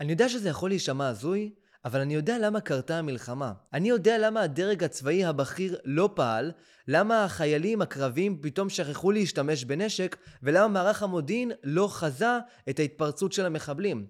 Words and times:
אני 0.00 0.12
יודע 0.12 0.28
שזה 0.28 0.48
יכול 0.48 0.70
להישמע 0.70 1.08
הזוי, 1.08 1.50
אבל 1.84 2.00
אני 2.00 2.14
יודע 2.14 2.38
למה 2.38 2.60
קרתה 2.60 2.98
המלחמה. 2.98 3.52
אני 3.72 3.88
יודע 3.88 4.18
למה 4.18 4.42
הדרג 4.42 4.84
הצבאי 4.84 5.24
הבכיר 5.24 5.78
לא 5.84 6.10
פעל, 6.14 6.52
למה 6.88 7.24
החיילים 7.24 7.82
הקרביים 7.82 8.38
פתאום 8.42 8.68
שכחו 8.68 9.10
להשתמש 9.10 9.64
בנשק, 9.64 10.16
ולמה 10.42 10.68
מערך 10.68 11.02
המודיעין 11.02 11.52
לא 11.64 11.88
חזה 11.90 12.38
את 12.68 12.78
ההתפרצות 12.78 13.32
של 13.32 13.46
המחבלים. 13.46 14.06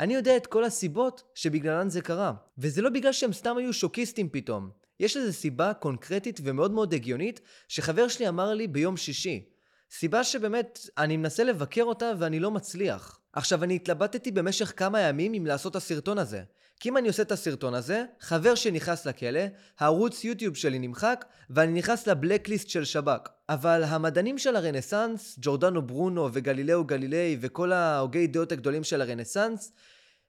אני 0.00 0.14
יודע 0.14 0.36
את 0.36 0.46
כל 0.46 0.64
הסיבות 0.64 1.22
שבגללן 1.34 1.88
זה 1.88 2.00
קרה. 2.00 2.32
וזה 2.58 2.82
לא 2.82 2.90
בגלל 2.90 3.12
שהם 3.12 3.32
סתם 3.32 3.56
היו 3.56 3.72
שוקיסטים 3.72 4.28
פתאום. 4.28 4.70
יש 5.00 5.16
לזה 5.16 5.32
סיבה 5.32 5.74
קונקרטית 5.74 6.40
ומאוד 6.44 6.70
מאוד 6.70 6.94
הגיונית, 6.94 7.40
שחבר 7.68 8.08
שלי 8.08 8.28
אמר 8.28 8.54
לי 8.54 8.66
ביום 8.66 8.96
שישי. 8.96 9.57
סיבה 9.90 10.24
שבאמת, 10.24 10.78
אני 10.98 11.16
מנסה 11.16 11.44
לבקר 11.44 11.82
אותה 11.82 12.12
ואני 12.18 12.40
לא 12.40 12.50
מצליח. 12.50 13.20
עכשיו, 13.32 13.64
אני 13.64 13.74
התלבטתי 13.74 14.30
במשך 14.30 14.72
כמה 14.76 15.00
ימים 15.00 15.34
אם 15.34 15.46
לעשות 15.46 15.70
את 15.70 15.76
הסרטון 15.76 16.18
הזה. 16.18 16.42
כי 16.80 16.88
אם 16.88 16.96
אני 16.96 17.08
עושה 17.08 17.22
את 17.22 17.32
הסרטון 17.32 17.74
הזה, 17.74 18.04
חבר 18.20 18.54
שנכנס 18.54 19.06
לכלא, 19.06 19.40
הערוץ 19.78 20.24
יוטיוב 20.24 20.56
שלי 20.56 20.78
נמחק, 20.78 21.24
ואני 21.50 21.72
נכנס 21.72 22.06
לבלקליסט 22.06 22.68
של 22.68 22.84
שב"כ. 22.84 23.28
אבל 23.48 23.84
המדענים 23.84 24.38
של 24.38 24.56
הרנסאנס, 24.56 25.38
ג'ורדנו 25.40 25.86
ברונו 25.86 26.28
וגלילאו 26.32 26.84
גלילי 26.84 27.36
וכל 27.40 27.72
ההוגי 27.72 28.26
דעות 28.26 28.52
הגדולים 28.52 28.84
של 28.84 29.00
הרנסאנס, 29.00 29.72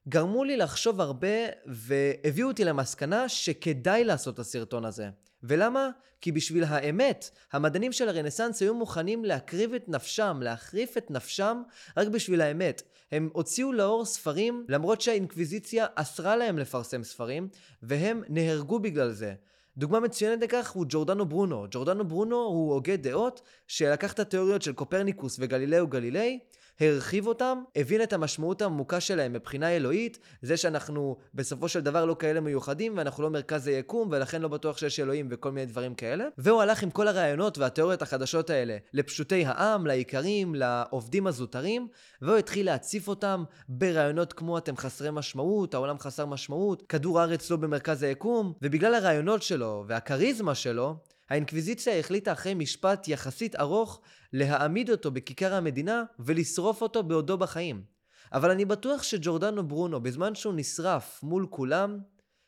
גרמו 0.09 0.43
לי 0.43 0.57
לחשוב 0.57 1.01
הרבה 1.01 1.27
והביאו 1.65 2.47
אותי 2.47 2.65
למסקנה 2.65 3.29
שכדאי 3.29 4.03
לעשות 4.03 4.33
את 4.33 4.39
הסרטון 4.39 4.85
הזה. 4.85 5.09
ולמה? 5.43 5.89
כי 6.21 6.31
בשביל 6.31 6.63
האמת, 6.63 7.29
המדענים 7.51 7.91
של 7.91 8.09
הרנסאנס 8.09 8.61
היו 8.61 8.75
מוכנים 8.75 9.25
להקריב 9.25 9.73
את 9.73 9.89
נפשם, 9.89 10.39
להחריף 10.41 10.97
את 10.97 11.11
נפשם, 11.11 11.61
רק 11.97 12.07
בשביל 12.07 12.41
האמת. 12.41 12.81
הם 13.11 13.29
הוציאו 13.33 13.73
לאור 13.73 14.05
ספרים, 14.05 14.65
למרות 14.69 15.01
שהאינקוויזיציה 15.01 15.85
אסרה 15.95 16.35
להם 16.35 16.57
לפרסם 16.57 17.03
ספרים, 17.03 17.47
והם 17.83 18.23
נהרגו 18.29 18.79
בגלל 18.79 19.11
זה. 19.11 19.33
דוגמה 19.77 19.99
מצוינת 19.99 20.41
לכך 20.41 20.71
הוא 20.71 20.85
ג'ורדנו 20.89 21.25
ברונו. 21.25 21.65
ג'ורדנו 21.71 22.07
ברונו 22.07 22.35
הוא 22.35 22.73
הוגה 22.73 22.95
דעות 22.95 23.41
שלקח 23.67 24.13
את 24.13 24.19
התיאוריות 24.19 24.61
של 24.61 24.73
קופרניקוס 24.73 25.37
וגלילאו 25.39 25.87
גלילי, 25.87 26.39
הרחיב 26.79 27.27
אותם, 27.27 27.63
הבין 27.75 28.03
את 28.03 28.13
המשמעות 28.13 28.61
העמוקה 28.61 28.99
שלהם 28.99 29.33
מבחינה 29.33 29.69
אלוהית, 29.69 30.19
זה 30.41 30.57
שאנחנו 30.57 31.17
בסופו 31.33 31.69
של 31.69 31.79
דבר 31.79 32.05
לא 32.05 32.15
כאלה 32.19 32.39
מיוחדים 32.39 32.97
ואנחנו 32.97 33.23
לא 33.23 33.29
מרכז 33.29 33.67
היקום 33.67 34.09
ולכן 34.11 34.41
לא 34.41 34.47
בטוח 34.47 34.77
שיש 34.77 34.99
אלוהים 34.99 35.27
וכל 35.31 35.51
מיני 35.51 35.65
דברים 35.65 35.95
כאלה. 35.95 36.25
והוא 36.37 36.61
הלך 36.61 36.83
עם 36.83 36.89
כל 36.89 37.07
הרעיונות 37.07 37.57
והתיאוריות 37.57 38.01
החדשות 38.01 38.49
האלה 38.49 38.77
לפשוטי 38.93 39.45
העם, 39.45 39.87
לאיכרים, 39.87 40.55
לעובדים 40.55 41.27
הזוטרים, 41.27 41.87
והוא 42.21 42.37
התחיל 42.37 42.65
להציף 42.65 43.07
אותם 43.07 43.43
ברעיונות 43.69 44.33
כמו 44.33 44.57
אתם 44.57 44.77
חסרי 44.77 45.09
משמעות, 45.11 45.73
העולם 45.73 45.99
חסר 45.99 46.25
משמעות, 46.25 46.83
כדור 46.89 47.19
הארץ 47.19 47.51
לא 47.51 47.57
במרכז 47.57 48.03
היקום, 48.03 48.53
ובגלל 48.61 48.95
הרעיונות 48.95 49.41
שלו 49.41 49.83
והכריזמה 49.87 50.55
שלו, 50.55 50.95
האינקוויזיציה 51.29 51.99
החליטה 51.99 52.31
אחרי 52.31 52.53
משפט 52.53 53.07
יחסית 53.07 53.55
ארוך 53.55 54.01
להעמיד 54.33 54.89
אותו 54.89 55.11
בכיכר 55.11 55.53
המדינה 55.53 56.03
ולשרוף 56.19 56.81
אותו 56.81 57.03
בעודו 57.03 57.37
בחיים. 57.37 57.83
אבל 58.33 58.51
אני 58.51 58.65
בטוח 58.65 59.03
שג'ורדנו 59.03 59.67
ברונו, 59.67 60.03
בזמן 60.03 60.35
שהוא 60.35 60.53
נשרף 60.55 61.19
מול 61.23 61.47
כולם, 61.49 61.99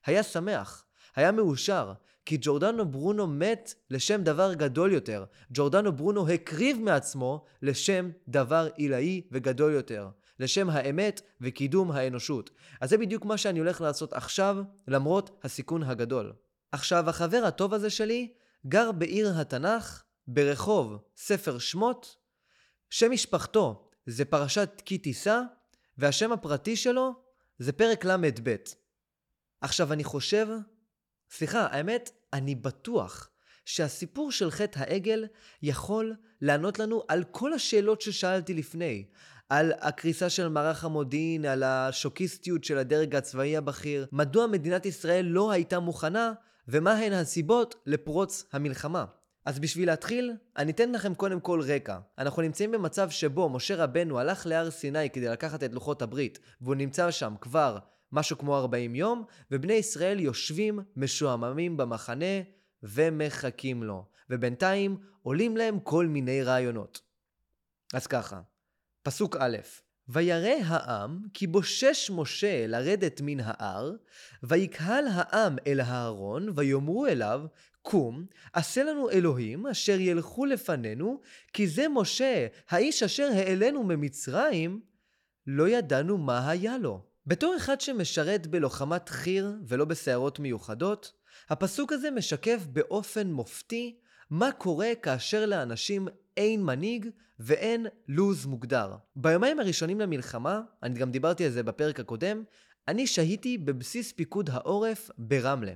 היה 0.05 0.23
שמח, 0.23 0.85
היה 1.15 1.31
מאושר, 1.31 1.93
כי 2.25 2.37
ג'ורדנו 2.41 2.91
ברונו 2.91 3.27
מת 3.27 3.73
לשם 3.89 4.23
דבר 4.23 4.53
גדול 4.53 4.93
יותר. 4.93 5.25
ג'ורדנו 5.51 5.91
ברונו 5.91 6.29
הקריב 6.29 6.79
מעצמו 6.79 7.45
לשם 7.61 8.09
דבר 8.27 8.67
עילאי 8.75 9.21
וגדול 9.31 9.73
יותר. 9.73 10.09
לשם 10.39 10.69
האמת 10.69 11.21
וקידום 11.41 11.91
האנושות. 11.91 12.49
אז 12.81 12.89
זה 12.89 12.97
בדיוק 12.97 13.25
מה 13.25 13.37
שאני 13.37 13.59
הולך 13.59 13.81
לעשות 13.81 14.13
עכשיו, 14.13 14.57
למרות 14.87 15.39
הסיכון 15.43 15.83
הגדול. 15.83 16.33
עכשיו, 16.71 17.09
החבר 17.09 17.43
הטוב 17.45 17.73
הזה 17.73 17.89
שלי 17.89 18.33
גר 18.67 18.91
בעיר 18.91 19.33
התנ"ך, 19.37 20.03
ברחוב 20.27 20.97
ספר 21.17 21.59
שמות, 21.59 22.15
שם 22.89 23.11
משפחתו 23.11 23.89
זה 24.05 24.25
פרשת 24.25 24.81
כי 24.85 24.97
תישא, 24.97 25.41
והשם 25.97 26.31
הפרטי 26.31 26.75
שלו 26.75 27.11
זה 27.59 27.71
פרק 27.71 28.05
ל"ב. 28.05 28.55
עכשיו 29.61 29.93
אני 29.93 30.03
חושב, 30.03 30.47
סליחה, 31.31 31.67
האמת, 31.71 32.11
אני 32.33 32.55
בטוח 32.55 33.29
שהסיפור 33.65 34.31
של 34.31 34.51
חטא 34.51 34.79
העגל 34.79 35.25
יכול 35.61 36.15
לענות 36.41 36.79
לנו 36.79 37.03
על 37.07 37.23
כל 37.23 37.53
השאלות 37.53 38.01
ששאלתי 38.01 38.53
לפני. 38.53 39.05
על 39.49 39.71
הקריסה 39.79 40.29
של 40.29 40.47
מערך 40.47 40.83
המודיעין, 40.83 41.45
על 41.45 41.63
השוקיסטיות 41.63 42.63
של 42.63 42.77
הדרג 42.77 43.15
הצבאי 43.15 43.57
הבכיר, 43.57 44.05
מדוע 44.11 44.47
מדינת 44.47 44.85
ישראל 44.85 45.25
לא 45.25 45.51
הייתה 45.51 45.79
מוכנה 45.79 46.33
ומה 46.67 46.93
הן 46.93 47.13
הסיבות 47.13 47.75
לפרוץ 47.85 48.45
המלחמה. 48.51 49.05
אז 49.45 49.59
בשביל 49.59 49.87
להתחיל, 49.87 50.33
אני 50.57 50.71
אתן 50.71 50.91
לכם 50.91 51.13
קודם 51.13 51.39
כל 51.39 51.61
רקע. 51.67 51.99
אנחנו 52.17 52.41
נמצאים 52.41 52.71
במצב 52.71 53.09
שבו 53.09 53.49
משה 53.49 53.83
רבנו 53.83 54.19
הלך 54.19 54.45
להר 54.45 54.71
סיני 54.71 55.09
כדי 55.09 55.27
לקחת 55.27 55.63
את 55.63 55.73
לוחות 55.73 56.01
הברית, 56.01 56.39
והוא 56.61 56.75
נמצא 56.75 57.11
שם 57.11 57.33
כבר 57.41 57.77
משהו 58.11 58.37
כמו 58.37 58.57
40 58.57 58.95
יום, 58.95 59.23
ובני 59.51 59.73
ישראל 59.73 60.19
יושבים 60.19 60.79
משועממים 60.95 61.77
במחנה 61.77 62.41
ומחכים 62.83 63.83
לו. 63.83 64.05
ובינתיים 64.29 64.97
עולים 65.21 65.57
להם 65.57 65.79
כל 65.79 66.07
מיני 66.07 66.43
רעיונות. 66.43 67.01
אז 67.93 68.07
ככה, 68.07 68.41
פסוק 69.03 69.35
א' 69.39 69.57
וירא 70.09 70.55
העם 70.65 71.19
כי 71.33 71.47
בושש 71.47 72.11
משה 72.13 72.67
לרדת 72.67 73.21
מן 73.23 73.39
ההר, 73.39 73.91
ויקהל 74.43 75.05
העם 75.11 75.55
אל 75.67 75.79
הארון, 75.79 76.49
ויאמרו 76.55 77.07
אליו, 77.07 77.41
קום, 77.81 78.25
עשה 78.53 78.83
לנו 78.83 79.09
אלוהים 79.09 79.67
אשר 79.67 79.99
ילכו 79.99 80.45
לפנינו, 80.45 81.21
כי 81.53 81.67
זה 81.67 81.89
משה, 81.89 82.47
האיש 82.69 83.03
אשר 83.03 83.29
העלינו 83.35 83.83
ממצרים, 83.83 84.81
לא 85.47 85.69
ידענו 85.69 86.17
מה 86.17 86.49
היה 86.49 86.77
לו. 86.77 87.01
בתור 87.27 87.55
אחד 87.57 87.81
שמשרת 87.81 88.47
בלוחמת 88.47 89.09
חי"ר 89.09 89.51
ולא 89.67 89.85
בסערות 89.85 90.39
מיוחדות, 90.39 91.11
הפסוק 91.49 91.93
הזה 91.93 92.11
משקף 92.11 92.65
באופן 92.69 93.27
מופתי 93.27 93.99
מה 94.29 94.51
קורה 94.51 94.89
כאשר 95.01 95.45
לאנשים 95.45 96.07
אין 96.37 96.63
מנהיג 96.63 97.09
ואין 97.39 97.87
לוז 98.07 98.45
מוגדר. 98.45 98.95
ביומיים 99.15 99.59
הראשונים 99.59 99.99
למלחמה, 99.99 100.61
אני 100.83 100.99
גם 100.99 101.11
דיברתי 101.11 101.45
על 101.45 101.51
זה 101.51 101.63
בפרק 101.63 101.99
הקודם, 101.99 102.43
אני 102.87 103.07
שהיתי 103.07 103.57
בבסיס 103.57 104.11
פיקוד 104.11 104.49
העורף 104.49 105.09
ברמלה. 105.17 105.73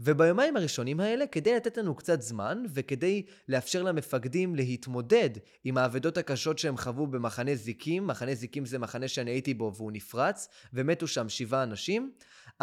וביומיים 0.00 0.56
הראשונים 0.56 1.00
האלה, 1.00 1.26
כדי 1.26 1.54
לתת 1.54 1.76
לנו 1.76 1.94
קצת 1.94 2.22
זמן, 2.22 2.62
וכדי 2.74 3.22
לאפשר 3.48 3.82
למפקדים 3.82 4.54
להתמודד 4.54 5.30
עם 5.64 5.78
האבדות 5.78 6.18
הקשות 6.18 6.58
שהם 6.58 6.76
חוו 6.76 7.06
במחנה 7.06 7.54
זיקים, 7.54 8.06
מחנה 8.06 8.34
זיקים 8.34 8.64
זה 8.64 8.78
מחנה 8.78 9.08
שאני 9.08 9.30
הייתי 9.30 9.54
בו 9.54 9.72
והוא 9.76 9.92
נפרץ, 9.92 10.48
ומתו 10.72 11.06
שם 11.06 11.28
שבעה 11.28 11.62
אנשים, 11.62 12.12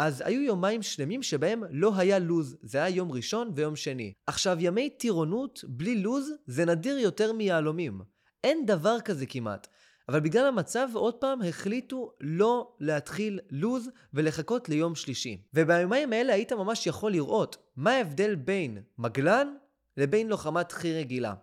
אז 0.00 0.22
היו 0.26 0.42
יומיים 0.42 0.82
שלמים 0.82 1.22
שבהם 1.22 1.62
לא 1.70 1.92
היה 1.96 2.18
לוז, 2.18 2.56
זה 2.62 2.78
היה 2.78 2.96
יום 2.96 3.12
ראשון 3.12 3.50
ויום 3.54 3.76
שני. 3.76 4.12
עכשיו, 4.26 4.56
ימי 4.60 4.90
טירונות 4.90 5.64
בלי 5.68 6.02
לוז 6.02 6.32
זה 6.46 6.64
נדיר 6.64 6.98
יותר 6.98 7.32
מיהלומים. 7.32 8.00
אין 8.44 8.66
דבר 8.66 9.00
כזה 9.00 9.26
כמעט. 9.26 9.68
אבל 10.08 10.20
בגלל 10.20 10.46
המצב, 10.46 10.88
עוד 10.94 11.14
פעם, 11.14 11.42
החליטו 11.42 12.12
לא 12.20 12.76
להתחיל 12.80 13.40
לוז 13.50 13.90
ולחכות 14.14 14.68
ליום 14.68 14.94
שלישי. 14.94 15.42
וביומיים 15.54 16.12
האלה 16.12 16.32
היית 16.32 16.52
ממש 16.52 16.86
יכול 16.86 17.12
לראות 17.12 17.56
מה 17.76 17.90
ההבדל 17.90 18.34
בין 18.34 18.78
מגלן 18.98 19.54
לבין 19.96 20.28
לוחמת 20.28 20.72
חי 20.72 20.92
רגילה. 20.98 21.34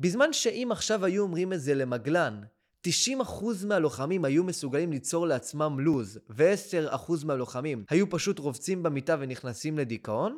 בזמן 0.00 0.32
שאם 0.32 0.68
עכשיו 0.72 1.04
היו 1.04 1.22
אומרים 1.22 1.52
את 1.52 1.60
זה 1.60 1.74
למגלן, 1.74 2.40
90% 2.86 2.90
מהלוחמים 3.66 4.24
היו 4.24 4.44
מסוגלים 4.44 4.92
ליצור 4.92 5.26
לעצמם 5.26 5.80
לוז, 5.80 6.18
ו-10% 6.30 7.24
מהלוחמים 7.24 7.84
היו 7.90 8.10
פשוט 8.10 8.38
רובצים 8.38 8.82
במיטה 8.82 9.16
ונכנסים 9.20 9.78
לדיכאון, 9.78 10.36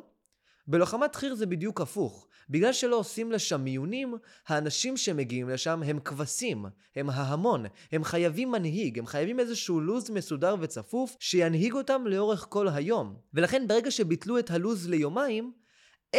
בלוחמת 0.67 1.15
חי"ר 1.15 1.35
זה 1.35 1.45
בדיוק 1.45 1.81
הפוך. 1.81 2.27
בגלל 2.49 2.73
שלא 2.73 2.95
עושים 2.95 3.31
לשם 3.31 3.61
מיונים, 3.61 4.15
האנשים 4.47 4.97
שמגיעים 4.97 5.49
לשם 5.49 5.83
הם 5.85 5.99
כבשים, 5.99 6.65
הם 6.95 7.09
ההמון, 7.09 7.65
הם 7.91 8.03
חייבים 8.03 8.51
מנהיג, 8.51 8.99
הם 8.99 9.05
חייבים 9.05 9.39
איזשהו 9.39 9.81
לו"ז 9.81 10.09
מסודר 10.09 10.55
וצפוף 10.59 11.15
שינהיג 11.19 11.73
אותם 11.73 12.03
לאורך 12.07 12.45
כל 12.49 12.67
היום. 12.67 13.15
ולכן 13.33 13.67
ברגע 13.67 13.91
שביטלו 13.91 14.39
את 14.39 14.51
הלו"ז 14.51 14.89
ליומיים, 14.89 15.51
10% 16.13 16.17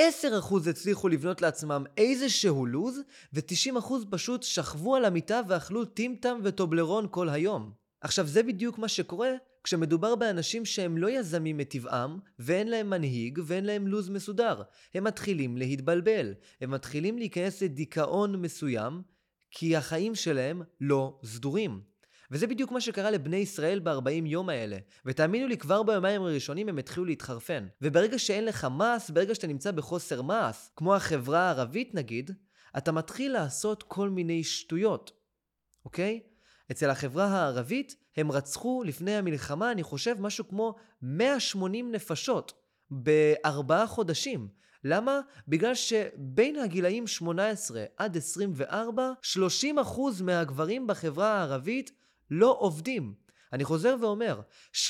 הצליחו 0.71 1.09
לבנות 1.09 1.43
לעצמם 1.43 1.85
איזשהו 1.97 2.67
לו"ז, 2.67 3.01
ו-90% 3.33 3.93
פשוט 4.11 4.43
שכבו 4.43 4.97
על 4.97 5.05
המיטה 5.05 5.41
ואכלו 5.49 5.85
טימטם 5.85 6.41
וטובלרון 6.43 7.07
כל 7.11 7.29
היום. 7.29 7.73
עכשיו 8.01 8.27
זה 8.27 8.43
בדיוק 8.43 8.79
מה 8.79 8.89
שקורה 8.89 9.31
כשמדובר 9.65 10.15
באנשים 10.15 10.65
שהם 10.65 10.99
לא 10.99 11.11
יזמים 11.11 11.57
מטבעם, 11.57 12.19
ואין 12.39 12.69
להם 12.69 12.91
מנהיג, 12.91 13.39
ואין 13.45 13.65
להם 13.65 13.87
לו"ז 13.87 14.09
מסודר. 14.09 14.63
הם 14.95 15.05
מתחילים 15.05 15.57
להתבלבל. 15.57 16.35
הם 16.61 16.71
מתחילים 16.71 17.19
להיכנס 17.19 17.63
לדיכאון 17.63 18.37
מסוים, 18.37 19.03
כי 19.51 19.77
החיים 19.77 20.15
שלהם 20.15 20.63
לא 20.81 21.19
סדורים. 21.25 21.94
וזה 22.35 22.47
בדיוק 22.47 22.73
מה 22.73 22.81
שקרה 22.81 23.11
לבני 23.11 23.37
ישראל 23.37 23.79
ב-40 23.79 24.27
יום 24.27 24.49
האלה. 24.49 24.77
ותאמינו 25.07 25.47
לי, 25.47 25.57
כבר 25.57 25.83
ביומיים 25.83 26.23
הראשונים 26.23 26.69
הם 26.69 26.79
התחילו 26.79 27.07
להתחרפן. 27.07 27.67
וברגע 27.83 28.19
שאין 28.19 28.45
לך 28.45 28.67
מס, 28.79 29.11
ברגע 29.11 29.35
שאתה 29.35 29.47
נמצא 29.47 29.71
בחוסר 29.71 30.23
מס, 30.23 30.71
כמו 30.77 30.95
החברה 30.95 31.41
הערבית 31.41 31.95
נגיד, 31.95 32.31
אתה 32.79 32.93
מתחיל 32.93 33.33
לעשות 33.33 33.83
כל 33.83 34.09
מיני 34.09 34.45
שטויות, 34.45 35.13
אוקיי? 35.85 36.21
אצל 36.71 36.91
החברה 36.91 37.27
הערבית 37.27 37.97
הם 38.17 38.33
רצחו 38.33 38.83
לפני 38.87 39.17
המלחמה, 39.17 39.73
אני 39.73 39.83
חושב, 39.83 40.17
משהו 40.21 40.49
כמו 40.49 40.75
180 41.03 41.93
נפשות 41.93 42.53
בארבעה 42.91 43.87
חודשים. 43.87 44.49
למה? 44.85 45.21
בגלל 45.49 45.75
שבין 45.75 46.57
הגילאים 46.57 47.07
18 47.07 47.85
עד 47.97 48.17
24, 48.17 49.13
30% 49.23 50.23
מהגברים 50.23 50.87
בחברה 50.87 51.39
הערבית 51.39 52.04
לא 52.31 52.57
עובדים. 52.59 53.15
אני 53.53 53.65
חוזר 53.65 53.97
ואומר, 54.01 54.41
30% 54.73 54.85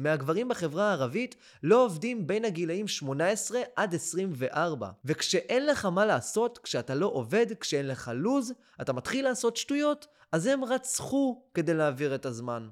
מהגברים 0.00 0.48
בחברה 0.48 0.88
הערבית 0.90 1.36
לא 1.62 1.84
עובדים 1.84 2.26
בין 2.26 2.44
הגילאים 2.44 2.88
18 2.88 3.60
עד 3.76 3.94
24. 3.94 4.90
וכשאין 5.04 5.66
לך 5.66 5.84
מה 5.84 6.06
לעשות, 6.06 6.58
כשאתה 6.58 6.94
לא 6.94 7.06
עובד, 7.06 7.46
כשאין 7.60 7.86
לך 7.86 8.10
לוז, 8.14 8.52
אתה 8.80 8.92
מתחיל 8.92 9.24
לעשות 9.24 9.56
שטויות, 9.56 10.06
אז 10.32 10.46
הם 10.46 10.64
רצחו 10.64 11.42
כדי 11.54 11.74
להעביר 11.74 12.14
את 12.14 12.26
הזמן. 12.26 12.68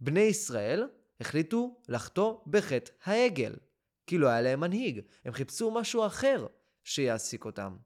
בני 0.00 0.20
ישראל 0.20 0.88
החליטו 1.20 1.76
לחטוא 1.88 2.34
בחטא 2.46 2.90
העגל. 3.04 3.54
כי 4.06 4.18
לא 4.18 4.28
היה 4.28 4.40
להם 4.40 4.60
מנהיג, 4.60 5.00
הם 5.24 5.32
חיפשו 5.32 5.70
משהו 5.70 6.06
אחר 6.06 6.46
שיעסיק 6.84 7.44
אותם. 7.44 7.76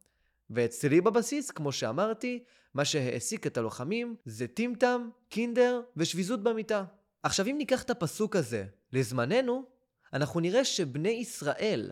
ואצלי 0.50 1.00
בבסיס, 1.00 1.50
כמו 1.50 1.72
שאמרתי, 1.72 2.44
מה 2.78 2.84
שהעסיק 2.84 3.46
את 3.46 3.56
הלוחמים 3.56 4.16
זה 4.24 4.46
טמטם, 4.46 5.08
קינדר 5.28 5.80
ושביזות 5.96 6.42
במיטה. 6.42 6.84
עכשיו 7.22 7.46
אם 7.46 7.54
ניקח 7.58 7.82
את 7.82 7.90
הפסוק 7.90 8.36
הזה 8.36 8.64
לזמננו, 8.92 9.64
אנחנו 10.12 10.40
נראה 10.40 10.64
שבני 10.64 11.08
ישראל 11.08 11.90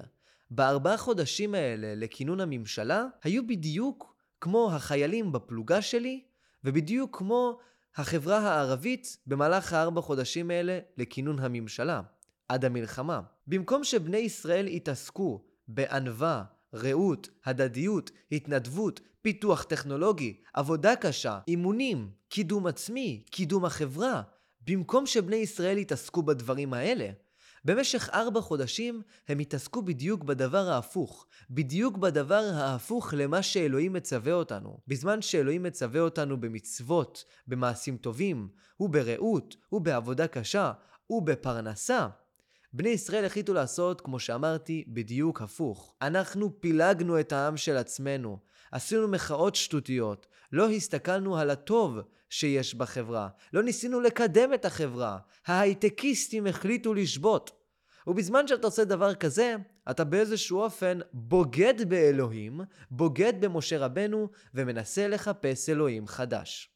בארבעה 0.50 0.96
חודשים 0.96 1.54
האלה 1.54 1.94
לכינון 1.94 2.40
הממשלה 2.40 3.06
היו 3.22 3.46
בדיוק 3.46 4.16
כמו 4.40 4.70
החיילים 4.72 5.32
בפלוגה 5.32 5.82
שלי 5.82 6.24
ובדיוק 6.64 7.18
כמו 7.18 7.58
החברה 7.96 8.38
הערבית 8.38 9.18
במהלך 9.26 9.72
הארבע 9.72 10.00
חודשים 10.00 10.50
האלה 10.50 10.78
לכינון 10.96 11.38
הממשלה, 11.38 12.00
עד 12.48 12.64
המלחמה. 12.64 13.20
במקום 13.46 13.84
שבני 13.84 14.18
ישראל 14.18 14.68
יתעסקו 14.68 15.44
בענווה, 15.68 16.44
רעות, 16.74 17.28
הדדיות, 17.44 18.10
התנדבות, 18.32 19.00
פיתוח 19.22 19.62
טכנולוגי, 19.62 20.40
עבודה 20.54 20.96
קשה, 20.96 21.38
אימונים, 21.48 22.10
קידום 22.28 22.66
עצמי, 22.66 23.24
קידום 23.30 23.64
החברה, 23.64 24.22
במקום 24.66 25.06
שבני 25.06 25.36
ישראל 25.36 25.78
יתעסקו 25.78 26.22
בדברים 26.22 26.74
האלה, 26.74 27.10
במשך 27.66 28.10
ארבע 28.12 28.40
חודשים 28.40 29.02
הם 29.28 29.38
התעסקו 29.38 29.82
בדיוק 29.82 30.24
בדבר 30.24 30.68
ההפוך, 30.68 31.26
בדיוק 31.50 31.96
בדבר 31.96 32.50
ההפוך 32.54 33.14
למה 33.16 33.42
שאלוהים 33.42 33.92
מצווה 33.92 34.32
אותנו. 34.32 34.78
בזמן 34.88 35.22
שאלוהים 35.22 35.62
מצווה 35.62 36.00
אותנו 36.00 36.40
במצוות, 36.40 37.24
במעשים 37.46 37.96
טובים, 37.96 38.48
וברעות, 38.80 39.56
ובעבודה 39.72 40.26
קשה, 40.26 40.72
ובפרנסה, 41.10 42.08
בני 42.76 42.88
ישראל 42.88 43.24
החליטו 43.24 43.54
לעשות, 43.54 44.00
כמו 44.00 44.18
שאמרתי, 44.18 44.84
בדיוק 44.88 45.42
הפוך. 45.42 45.94
אנחנו 46.02 46.60
פילגנו 46.60 47.20
את 47.20 47.32
העם 47.32 47.56
של 47.56 47.76
עצמנו, 47.76 48.38
עשינו 48.72 49.08
מחאות 49.08 49.54
שטותיות, 49.54 50.26
לא 50.52 50.70
הסתכלנו 50.70 51.38
על 51.38 51.50
הטוב 51.50 51.98
שיש 52.30 52.74
בחברה, 52.74 53.28
לא 53.52 53.62
ניסינו 53.62 54.00
לקדם 54.00 54.54
את 54.54 54.64
החברה, 54.64 55.18
ההייטקיסטים 55.46 56.46
החליטו 56.46 56.94
לשבות. 56.94 57.50
ובזמן 58.06 58.46
שאתה 58.46 58.66
עושה 58.66 58.84
דבר 58.84 59.14
כזה, 59.14 59.56
אתה 59.90 60.04
באיזשהו 60.04 60.60
אופן 60.60 60.98
בוגד 61.12 61.88
באלוהים, 61.88 62.60
בוגד 62.90 63.40
במשה 63.40 63.78
רבנו, 63.78 64.28
ומנסה 64.54 65.08
לחפש 65.08 65.68
אלוהים 65.68 66.06
חדש. 66.06 66.70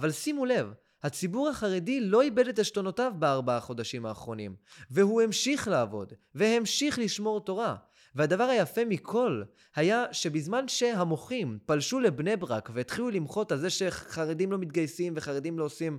אבל 0.00 0.12
שימו 0.12 0.44
לב, 0.44 0.72
הציבור 1.02 1.48
החרדי 1.48 2.00
לא 2.00 2.22
איבד 2.22 2.48
את 2.48 2.58
עשתונותיו 2.58 3.12
בארבעה 3.18 3.56
החודשים 3.56 4.06
האחרונים, 4.06 4.56
והוא 4.90 5.22
המשיך 5.22 5.68
לעבוד, 5.68 6.12
והמשיך 6.34 6.98
לשמור 6.98 7.40
תורה. 7.40 7.76
והדבר 8.14 8.44
היפה 8.44 8.84
מכל 8.84 9.42
היה 9.74 10.04
שבזמן 10.12 10.68
שהמוחים 10.68 11.58
פלשו 11.66 12.00
לבני 12.00 12.36
ברק 12.36 12.70
והתחילו 12.74 13.10
למחות 13.10 13.52
על 13.52 13.58
זה 13.58 13.70
שחרדים 13.70 14.52
לא 14.52 14.58
מתגייסים 14.58 15.12
וחרדים 15.16 15.58
לא 15.58 15.64
עושים 15.64 15.98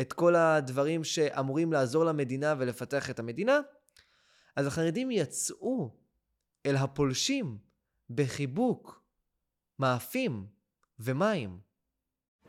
את 0.00 0.12
כל 0.12 0.36
הדברים 0.36 1.04
שאמורים 1.04 1.72
לעזור 1.72 2.04
למדינה 2.04 2.54
ולפתח 2.58 3.10
את 3.10 3.18
המדינה, 3.18 3.60
אז 4.56 4.66
החרדים 4.66 5.10
יצאו 5.10 5.96
אל 6.66 6.76
הפולשים 6.76 7.58
בחיבוק, 8.10 9.02
מאפים 9.78 10.46
ומים. 10.98 11.69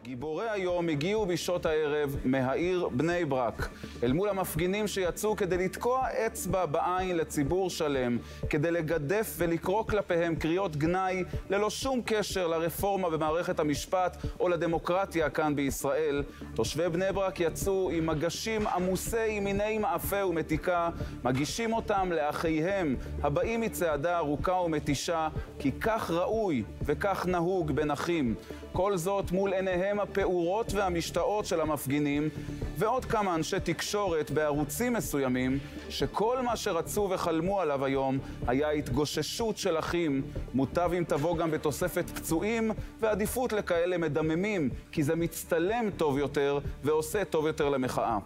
גיבורי 0.03 0.49
היום 0.49 0.89
הגיעו 0.89 1.25
בשעות 1.25 1.65
הערב 1.65 2.15
מהעיר 2.25 2.89
בני 2.91 3.25
ברק, 3.25 3.69
אל 4.03 4.13
מול 4.13 4.29
המפגינים 4.29 4.87
שיצאו 4.87 5.35
כדי 5.35 5.57
לתקוע 5.57 6.07
אצבע 6.25 6.65
בעין 6.65 7.17
לציבור 7.17 7.69
שלם, 7.69 8.17
כדי 8.49 8.71
לגדף 8.71 9.35
ולקרוא 9.37 9.83
כלפיהם 9.83 10.35
קריאות 10.35 10.75
גנאי 10.75 11.23
ללא 11.49 11.69
שום 11.69 12.01
קשר 12.05 12.47
לרפורמה 12.47 13.09
במערכת 13.09 13.59
המשפט 13.59 14.17
או 14.39 14.49
לדמוקרטיה 14.49 15.29
כאן 15.29 15.55
בישראל. 15.55 16.23
תושבי 16.55 16.89
בני 16.89 17.11
ברק 17.13 17.39
יצאו 17.39 17.89
עם 17.93 18.05
מגשים 18.05 18.67
עמוסי 18.67 19.39
מיני 19.39 19.77
מאפה 19.77 20.25
ומתיקה, 20.25 20.89
מגישים 21.23 21.73
אותם 21.73 22.11
לאחיהם 22.11 22.95
הבאים 23.23 23.61
מצעדה 23.61 24.17
ארוכה 24.17 24.53
ומתישה, 24.53 25.29
כי 25.59 25.71
כך 25.71 26.11
ראוי 26.11 26.63
וכך 26.85 27.25
נהוג 27.25 27.71
בין 27.71 27.91
אחים. 27.91 28.35
כל 28.73 28.97
זאת 28.97 29.31
מול 29.31 29.53
עיניהם 29.53 29.99
הפעורות 29.99 30.73
והמשתאות 30.73 31.45
של 31.45 31.61
המפגינים, 31.61 32.29
ועוד 32.77 33.05
כמה 33.05 33.35
אנשי 33.35 33.59
תקשורת 33.59 34.31
בערוצים 34.31 34.93
מסוימים, 34.93 35.59
שכל 35.89 36.41
מה 36.41 36.55
שרצו 36.55 37.07
וחלמו 37.11 37.61
עליו 37.61 37.85
היום 37.85 38.19
היה 38.47 38.69
התגוששות 38.69 39.57
של 39.57 39.79
אחים, 39.79 40.21
מוטב 40.53 40.91
אם 40.97 41.03
תבוא 41.07 41.37
גם 41.37 41.51
בתוספת 41.51 42.09
פצועים 42.09 42.71
ועדיפות 42.99 43.53
לכאלה 43.53 43.97
מדממים, 43.97 44.69
כי 44.91 45.03
זה 45.03 45.15
מצטלם 45.15 45.89
טוב 45.97 46.17
יותר 46.17 46.59
ועושה 46.83 47.25
טוב 47.25 47.47
יותר 47.47 47.69
למחאה. 47.69 48.17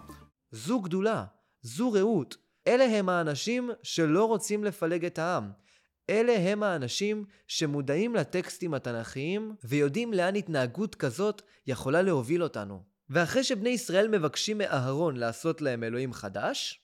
זו 0.50 0.80
גדולה, 0.80 1.24
זו 1.62 1.92
רעות. 1.92 2.36
אלה 2.66 2.84
הם 2.84 3.08
האנשים 3.08 3.70
שלא 3.82 4.24
רוצים 4.24 4.64
לפלג 4.64 5.04
את 5.04 5.18
העם. 5.18 5.65
אלה 6.10 6.32
הם 6.32 6.62
האנשים 6.62 7.24
שמודעים 7.46 8.14
לטקסטים 8.14 8.74
התנ"כיים 8.74 9.54
ויודעים 9.64 10.12
לאן 10.12 10.34
התנהגות 10.34 10.94
כזאת 10.94 11.42
יכולה 11.66 12.02
להוביל 12.02 12.42
אותנו. 12.42 12.82
ואחרי 13.10 13.44
שבני 13.44 13.68
ישראל 13.68 14.08
מבקשים 14.08 14.58
מאהרון 14.58 15.16
לעשות 15.16 15.62
להם 15.62 15.84
אלוהים 15.84 16.12
חדש, 16.12 16.80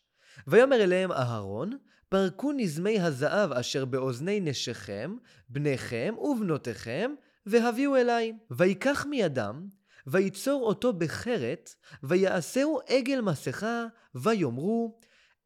ויאמר 0.46 0.82
אליהם 0.82 1.12
אהרון, 1.12 1.76
פרקו 2.08 2.52
נזמי 2.52 3.00
הזהב 3.00 3.52
אשר 3.52 3.84
באוזני 3.84 4.40
נשיכם, 4.40 5.16
בניכם 5.48 6.14
ובנותיכם, 6.18 7.14
והביאו 7.46 7.96
אליי. 7.96 8.32
ויקח 8.50 9.06
מידם, 9.10 9.66
ויצור 10.06 10.62
אותו 10.62 10.92
בחרת, 10.92 11.74
ויעשהו 12.02 12.80
עגל 12.88 13.20
מסכה, 13.20 13.86
ויאמרו, 14.14 14.98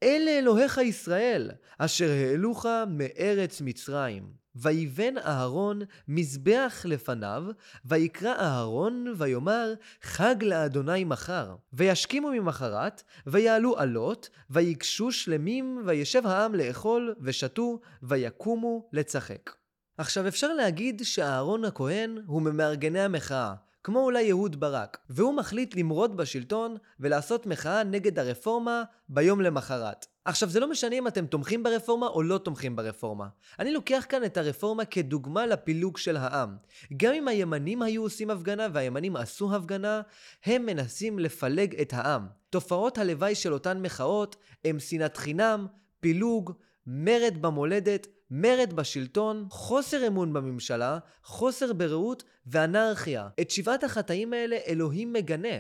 אלה 0.03 0.31
אלוהיך 0.39 0.79
ישראל, 0.79 1.51
אשר 1.79 2.11
העלוך 2.11 2.67
מארץ 2.89 3.61
מצרים. 3.61 4.47
ויבן 4.59 5.19
אהרון 5.19 5.83
מזבח 6.09 6.83
לפניו, 6.85 7.45
ויקרא 7.85 8.35
אהרון 8.35 9.15
ויאמר 9.17 9.75
חג 10.03 10.35
לאדוני 10.43 11.05
מחר. 11.05 11.55
וישכימו 11.73 12.31
ממחרת, 12.31 13.03
ויעלו 13.27 13.79
עלות, 13.79 14.29
ויגשו 14.51 15.13
שלמים, 15.13 15.83
וישב 15.87 16.27
העם 16.27 16.55
לאכול, 16.55 17.15
ושתו, 17.21 17.81
ויקומו 18.03 18.89
לצחק. 18.93 19.51
עכשיו 19.99 20.29
אפשר 20.29 20.55
להגיד 20.55 21.03
שאהרון 21.05 21.65
הכהן 21.65 22.19
הוא 22.27 22.43
ממארגני 22.43 23.01
המחאה, 23.01 23.55
כמו 23.87 24.01
אולי 24.01 24.31
אהוד 24.31 24.61
ברק, 24.61 24.99
והוא 25.11 25.35
מחליט 25.35 25.77
למרוד 25.77 26.17
בשלטון 26.17 26.77
ולעשות 27.01 27.47
מחאה 27.47 27.85
נגד 27.85 28.19
הרפורמה 28.19 28.83
ביום 29.09 29.41
למחרת. 29.41 30.07
עכשיו, 30.25 30.49
זה 30.49 30.61
לא 30.61 30.71
משנה 30.71 30.97
אם 30.97 31.07
אתם 31.07 31.27
תומכים 31.27 31.63
ברפורמה 31.63 32.07
או 32.07 32.23
לא 32.23 32.39
תומכים 32.39 32.77
ברפורמה. 32.77 33.27
אני 33.59 33.73
לוקח 33.73 34.07
כאן 34.09 34.25
את 34.25 34.37
הרפורמה 34.37 34.85
כדוגמה 34.85 35.47
לפילוג 35.47 35.97
של 35.97 36.17
העם. 36.17 36.57
גם 36.97 37.15
אם 37.15 37.29
הימנים 37.29 37.83
היו 37.83 38.03
עושים 38.03 38.31
הפגנה 38.31 38.67
והימנים 38.73 39.17
עשו 39.17 39.55
הפגנה, 39.55 40.01
הם 40.45 40.67
מנסים 40.67 41.19
לפלג 41.19 41.81
את 41.81 41.93
העם. 41.93 42.27
תופעות 42.51 42.99
הלוואי 42.99 43.35
של 43.35 43.53
אותן 43.53 43.83
מחאות 43.83 44.37
הם 44.65 44.81
שנאת 44.81 45.17
חינם, 45.17 45.67
פילוג, 46.01 46.53
מרד 46.87 47.35
במולדת, 47.41 48.07
מרד 48.31 48.73
בשלטון, 48.73 49.47
חוסר 49.51 50.07
אמון 50.07 50.33
בממשלה, 50.33 50.99
חוסר 51.23 51.73
ברעות 51.73 52.25
ואנרכיה. 52.47 53.29
את 53.41 53.51
שבעת 53.51 53.85
החטאים 53.85 54.33
האלה 54.33 54.57
אלוהים 54.67 55.13
מגנה. 55.13 55.59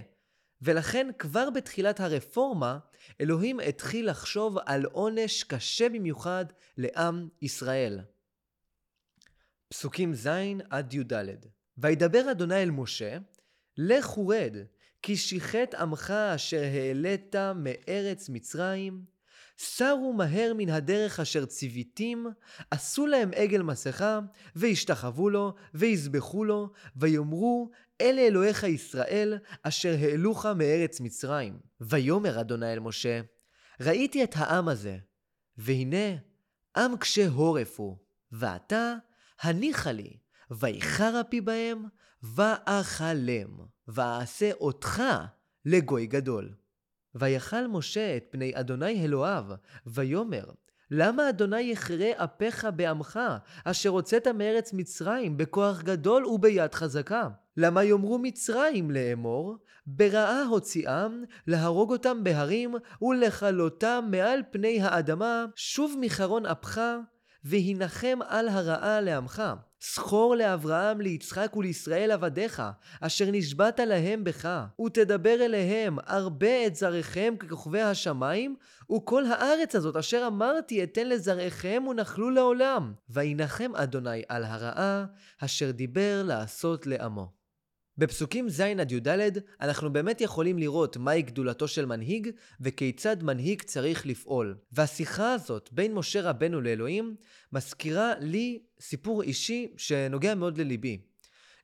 ולכן 0.63 1.11
כבר 1.19 1.51
בתחילת 1.51 2.01
הרפורמה, 2.01 2.79
אלוהים 3.21 3.61
התחיל 3.61 4.11
לחשוב 4.11 4.59
על 4.67 4.85
עונש 4.85 5.43
קשה 5.43 5.89
במיוחד 5.89 6.45
לעם 6.79 7.29
ישראל. 7.43 8.01
פסוקים 9.69 10.15
ז' 10.15 10.29
עד 10.71 10.95
י"ד 10.95 11.13
וידבר 11.79 12.31
אדוני 12.31 12.63
אל 12.63 12.71
משה, 12.71 13.19
לך 13.77 14.19
ורד, 14.19 14.57
כי 15.03 15.17
שיחת 15.17 15.75
עמך 15.75 16.11
אשר 16.11 16.63
העלית 16.63 17.35
מארץ 17.55 18.29
מצרים, 18.29 19.05
סרו 19.59 20.13
מהר 20.13 20.53
מן 20.57 20.69
הדרך 20.69 21.21
אשר 21.21 21.47
ציוויתים, 21.47 22.27
עשו 22.71 23.07
להם 23.07 23.31
עגל 23.35 23.63
מסכה, 23.63 24.19
וישתחוו 24.57 25.31
לו, 25.31 25.55
ויזבחו 25.75 26.45
לו, 26.45 26.73
ויאמרו, 26.97 27.71
אלה 28.01 28.23
אלוהיך 28.23 28.63
ישראל, 28.65 29.39
אשר 29.63 29.95
העלוך 30.01 30.47
מארץ 30.47 31.01
מצרים. 31.01 31.59
ויאמר 31.81 32.41
אדוני 32.41 32.73
אל 32.73 32.79
משה, 32.79 33.21
ראיתי 33.81 34.25
את 34.25 34.35
העם 34.37 34.69
הזה, 34.69 34.99
והנה, 35.59 36.17
עם 36.77 36.97
קשה 36.97 37.29
הורף 37.29 37.81
הוא, 37.81 37.97
ועתה 38.33 38.95
הניחה 39.41 39.93
לי, 39.93 40.17
ויחר 40.51 41.21
אפי 41.21 41.41
בהם, 41.41 41.85
ואכלם, 42.23 43.59
ואעשה 43.89 44.53
אותך 44.53 45.03
לגוי 45.65 46.07
גדול. 46.07 46.55
ויכל 47.19 47.67
משה 47.67 48.17
את 48.17 48.25
פני 48.31 48.53
אדוני 48.55 49.05
אלוהיו, 49.05 49.45
ויאמר, 49.87 50.45
למה 50.91 51.29
אדוני 51.29 51.61
יכרה 51.61 52.11
אפיך 52.17 52.69
בעמך, 52.77 53.21
אשר 53.65 53.89
הוצאת 53.89 54.27
מארץ 54.27 54.73
מצרים 54.73 55.37
בכוח 55.37 55.83
גדול 55.83 56.27
וביד 56.27 56.75
חזקה? 56.75 57.29
למה 57.57 57.85
יאמרו 57.85 58.19
מצרים 58.19 58.91
לאמור, 58.91 59.57
ברעה 59.87 60.43
הוציאם, 60.43 61.25
להרוג 61.47 61.93
אותם 61.93 62.25
בהרים, 62.25 62.75
ולכלותם 63.03 64.09
מעל 64.11 64.43
פני 64.51 64.81
האדמה, 64.83 65.45
שוב 65.57 65.97
מחרון 66.01 66.47
אפך, 66.47 66.81
והנחם 67.45 68.19
על 68.29 68.49
הרעה 68.49 69.01
לעמך. 69.01 69.43
זכור 69.95 70.37
לאברהם, 70.37 71.01
ליצחק 71.01 71.57
ולישראל 71.57 72.11
עבדיך, 72.11 72.63
אשר 73.01 73.31
נשבעת 73.31 73.81
להם 73.81 74.25
בך, 74.25 74.65
ותדבר 74.87 75.45
אליהם, 75.45 75.99
הרבה 76.07 76.67
את 76.67 76.77
זרעיכם 76.77 77.35
ככוכבי 77.39 77.81
השמיים, 77.81 78.57
וכל 78.97 79.25
הארץ 79.27 79.75
הזאת 79.75 79.97
אשר 79.97 80.25
אמרתי 80.27 80.85
אתן 80.85 81.09
לזרעיכם 81.09 81.85
ונחלו 81.91 82.31
לעולם. 82.31 82.93
וינחם 83.11 83.77
אדוני 83.77 84.23
על 84.29 84.45
הרעה, 84.45 85.05
אשר 85.41 85.71
דיבר 85.71 86.23
לעשות 86.25 86.87
לעמו. 86.87 87.36
בפסוקים 87.99 88.49
ז' 88.49 88.61
עד 88.61 88.93
י"ד 88.93 89.09
אנחנו 89.61 89.93
באמת 89.93 90.21
יכולים 90.21 90.59
לראות 90.59 90.97
מהי 90.97 91.23
גדולתו 91.23 91.69
של 91.69 91.87
מנהיג 91.87 92.31
וכיצד 92.61 93.23
מנהיג 93.23 93.63
צריך 93.63 94.07
לפעול. 94.07 94.57
והשיחה 94.73 95.33
הזאת 95.33 95.69
בין 95.73 95.95
משה 95.95 96.31
רבנו 96.31 96.61
לאלוהים 96.61 97.17
מזכירה 97.53 98.13
לי 98.21 98.63
סיפור 98.81 99.23
אישי 99.23 99.73
שנוגע 99.77 100.35
מאוד 100.35 100.59
לליבי. 100.59 100.99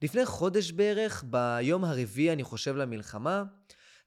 לפני 0.03 0.27
חודש 0.27 0.73
בערך, 0.73 1.25
ביום 1.27 1.85
הרביעי 1.85 2.33
אני 2.33 2.43
חושב 2.43 2.77
למלחמה, 2.77 3.45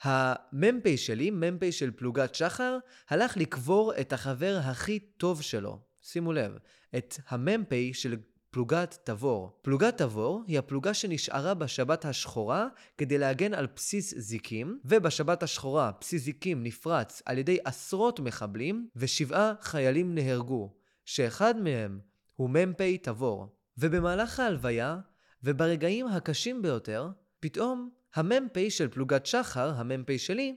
המ"פ 0.01 0.95
שלי, 0.95 1.31
מ"פ 1.31 1.71
של 1.71 1.91
פלוגת 1.91 2.35
שחר, 2.35 2.77
הלך 3.09 3.37
לקבור 3.37 3.93
את 4.01 4.13
החבר 4.13 4.59
הכי 4.63 4.99
טוב 4.99 5.41
שלו. 5.41 5.79
שימו 6.01 6.33
לב, 6.33 6.57
את 6.97 7.17
המ"פ 7.27 7.73
של 7.93 8.15
פלוגת 8.55 8.97
תבור. 9.03 9.59
פלוגת 9.61 9.97
תבור 9.97 10.43
היא 10.47 10.59
הפלוגה 10.59 10.93
שנשארה 10.93 11.53
בשבת 11.53 12.05
השחורה 12.05 12.67
כדי 12.97 13.17
להגן 13.17 13.53
על 13.53 13.67
בסיס 13.75 14.13
זיקים, 14.17 14.79
ובשבת 14.85 15.43
השחורה 15.43 15.91
בסיס 16.01 16.23
זיקים 16.23 16.63
נפרץ 16.63 17.21
על 17.25 17.37
ידי 17.37 17.57
עשרות 17.65 18.19
מחבלים, 18.19 18.87
ושבעה 18.95 19.53
חיילים 19.61 20.15
נהרגו, 20.15 20.73
שאחד 21.05 21.57
מהם 21.57 21.99
הוא 22.35 22.49
מ"פ 22.49 22.81
תבור. 23.01 23.55
ובמהלך 23.77 24.39
ההלוויה, 24.39 24.97
וברגעים 25.43 26.07
הקשים 26.07 26.61
ביותר, 26.61 27.09
פתאום 27.39 27.89
המ"פ 28.15 28.69
של 28.69 28.87
פלוגת 28.87 29.25
שחר, 29.25 29.73
המ"פ 29.75 30.17
שלי, 30.17 30.55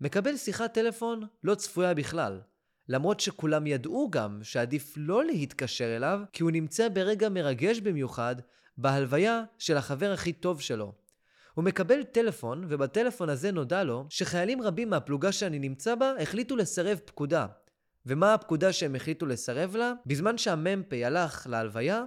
מקבל 0.00 0.36
שיחת 0.36 0.74
טלפון 0.74 1.26
לא 1.44 1.54
צפויה 1.54 1.94
בכלל. 1.94 2.40
למרות 2.90 3.20
שכולם 3.20 3.66
ידעו 3.66 4.10
גם 4.10 4.38
שעדיף 4.42 4.94
לא 4.96 5.24
להתקשר 5.24 5.96
אליו, 5.96 6.20
כי 6.32 6.42
הוא 6.42 6.50
נמצא 6.50 6.88
ברגע 6.88 7.28
מרגש 7.28 7.80
במיוחד 7.80 8.36
בהלוויה 8.78 9.42
של 9.58 9.76
החבר 9.76 10.12
הכי 10.12 10.32
טוב 10.32 10.60
שלו. 10.60 10.92
הוא 11.54 11.64
מקבל 11.64 12.02
טלפון, 12.02 12.64
ובטלפון 12.68 13.28
הזה 13.28 13.52
נודע 13.52 13.84
לו 13.84 14.06
שחיילים 14.08 14.62
רבים 14.62 14.90
מהפלוגה 14.90 15.32
שאני 15.32 15.58
נמצא 15.58 15.94
בה 15.94 16.12
החליטו 16.20 16.56
לסרב 16.56 16.98
פקודה. 17.04 17.46
ומה 18.06 18.34
הפקודה 18.34 18.72
שהם 18.72 18.94
החליטו 18.94 19.26
לסרב 19.26 19.76
לה? 19.76 19.92
בזמן 20.06 20.38
שהמ"פ 20.38 20.92
הלך 21.04 21.46
להלוויה, 21.50 22.04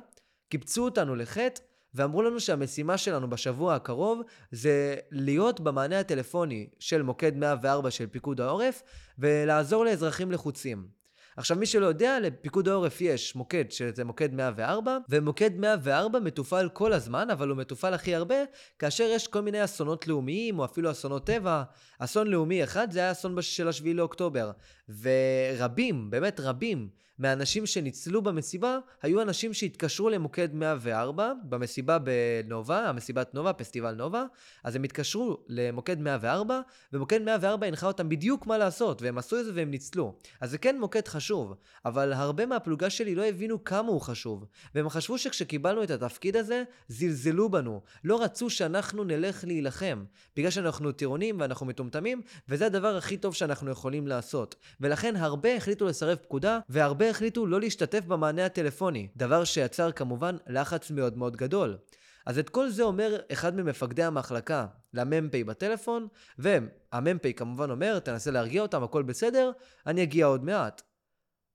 קיבצו 0.50 0.86
אותנו 0.86 1.16
לחטא 1.16 1.62
ואמרו 1.96 2.22
לנו 2.22 2.40
שהמשימה 2.40 2.98
שלנו 2.98 3.30
בשבוע 3.30 3.76
הקרוב 3.76 4.22
זה 4.52 4.96
להיות 5.12 5.60
במענה 5.60 6.00
הטלפוני 6.00 6.70
של 6.80 7.02
מוקד 7.02 7.36
104 7.36 7.92
של 7.92 8.08
פיקוד 8.08 8.42
העורף 8.42 8.84
ולעזור 9.20 9.86
לאזרחים 9.86 10.32
לחוצים. 10.32 11.04
עכשיו 11.38 11.58
מי 11.58 11.66
שלא 11.66 11.86
יודע, 11.86 12.20
לפיקוד 12.20 12.68
העורף 12.68 13.02
יש 13.02 13.36
מוקד 13.36 13.66
שזה 13.70 14.06
מוקד 14.06 14.34
104, 14.34 14.98
ומוקד 15.10 15.58
104 15.58 16.20
מתופעל 16.20 16.70
כל 16.70 16.94
הזמן, 16.94 17.30
אבל 17.30 17.50
הוא 17.50 17.58
מתופעל 17.58 17.94
הכי 17.94 18.16
הרבה 18.16 18.36
כאשר 18.80 19.04
יש 19.04 19.28
כל 19.28 19.42
מיני 19.42 19.64
אסונות 19.64 20.08
לאומיים 20.08 20.60
או 20.60 20.66
אפילו 20.66 20.92
אסונות 20.92 21.26
טבע. 21.26 21.64
אסון 22.00 22.28
לאומי 22.28 22.64
אחד 22.64 22.92
זה 22.92 23.00
היה 23.00 23.12
אסון 23.12 23.42
של 23.42 23.68
השביעי 23.68 23.94
לאוקטובר, 23.94 24.52
ורבים, 24.90 26.10
באמת 26.10 26.40
רבים, 26.40 26.90
מהאנשים 27.20 27.66
שניצלו 27.66 28.22
במסיבה 28.22 28.78
היו 29.02 29.22
אנשים 29.22 29.54
שהתקשרו 29.54 30.10
למוקד 30.10 30.54
104 30.54 31.34
במסיבה 31.44 31.98
בנובה, 32.00 32.90
המסיבת 32.90 33.34
נובה, 33.34 33.54
פסטיבל 33.54 33.96
נובה, 33.96 34.26
אז 34.64 34.76
הם 34.76 34.84
התקשרו 34.84 35.38
למוקד 35.48 36.00
104, 36.00 36.62
ומוקד 36.94 37.22
104 37.22 37.68
הנחה 37.68 37.88
אותם 37.88 38.10
בדיוק 38.10 38.48
מה 38.48 38.58
לעשות, 38.58 39.02
והם 39.02 39.18
עשו 39.18 39.40
את 39.40 39.46
זה 39.46 39.52
והם 39.56 39.72
ניצלו. 39.72 40.16
אז 40.42 40.52
זה 40.52 40.58
כן 40.58 40.80
מוקד 40.80 41.08
חשוב, 41.08 41.54
אבל 41.86 42.14
הרבה 42.14 42.46
מהפלוגה 42.46 42.90
שלי 42.90 43.16
לא 43.16 43.26
הבינו 43.26 43.64
כמה 43.64 43.90
הוא 43.90 44.02
חשוב, 44.02 44.46
והם 44.76 44.90
חשבו 44.90 45.18
שכשקיבלנו 45.18 45.84
את 45.84 45.92
התפקיד 45.92 46.36
הזה, 46.36 46.64
זלזלו 46.88 47.50
בנו, 47.50 47.82
לא 48.04 48.24
רצו 48.24 48.50
שאנחנו 48.50 49.04
נלך 49.04 49.44
להילחם, 49.48 50.04
בגלל 50.38 50.52
שאנחנו 50.52 50.92
טירונים 50.92 51.40
ואנחנו 51.40 51.66
מטומטמים, 51.66 52.22
וזה 52.50 52.66
הדבר 52.66 52.98
הכי 52.98 53.18
טוב 53.18 53.34
שאנחנו 53.36 53.72
יכולים 53.72 54.08
לעשות. 54.08 54.56
ולכן 54.82 55.16
הרבה 55.16 55.56
החליטו 55.56 55.86
לסרב 55.86 56.18
פקודה, 56.18 56.60
והרבה 56.70 57.03
החליטו 57.10 57.46
לא 57.46 57.60
להשתתף 57.60 58.06
במענה 58.06 58.46
הטלפוני, 58.46 59.08
דבר 59.16 59.44
שיצר 59.44 59.92
כמובן 59.92 60.38
לחץ 60.48 60.92
מאוד 60.92 61.18
מאוד 61.18 61.38
גדול. 61.38 61.78
אז 62.26 62.40
את 62.40 62.50
כל 62.50 62.70
זה 62.70 62.84
אומר 62.84 63.20
אחד 63.32 63.56
ממפקדי 63.56 64.04
המחלקה 64.04 64.68
למ"פ 64.94 65.36
בטלפון, 65.46 66.08
והמ"פ 66.38 67.34
כמובן 67.36 67.72
אומר, 67.72 68.00
תנסה 68.00 68.32
להרגיע 68.32 68.62
אותם, 68.62 68.84
הכל 68.84 69.04
בסדר, 69.04 69.52
אני 69.88 70.04
אגיע 70.04 70.26
עוד 70.26 70.44
מעט. 70.44 70.82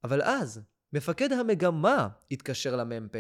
אבל 0.05 0.23
אז, 0.23 0.61
מפקד 0.93 1.33
המגמה 1.33 2.09
התקשר 2.31 2.76
למ"פ, 2.76 3.19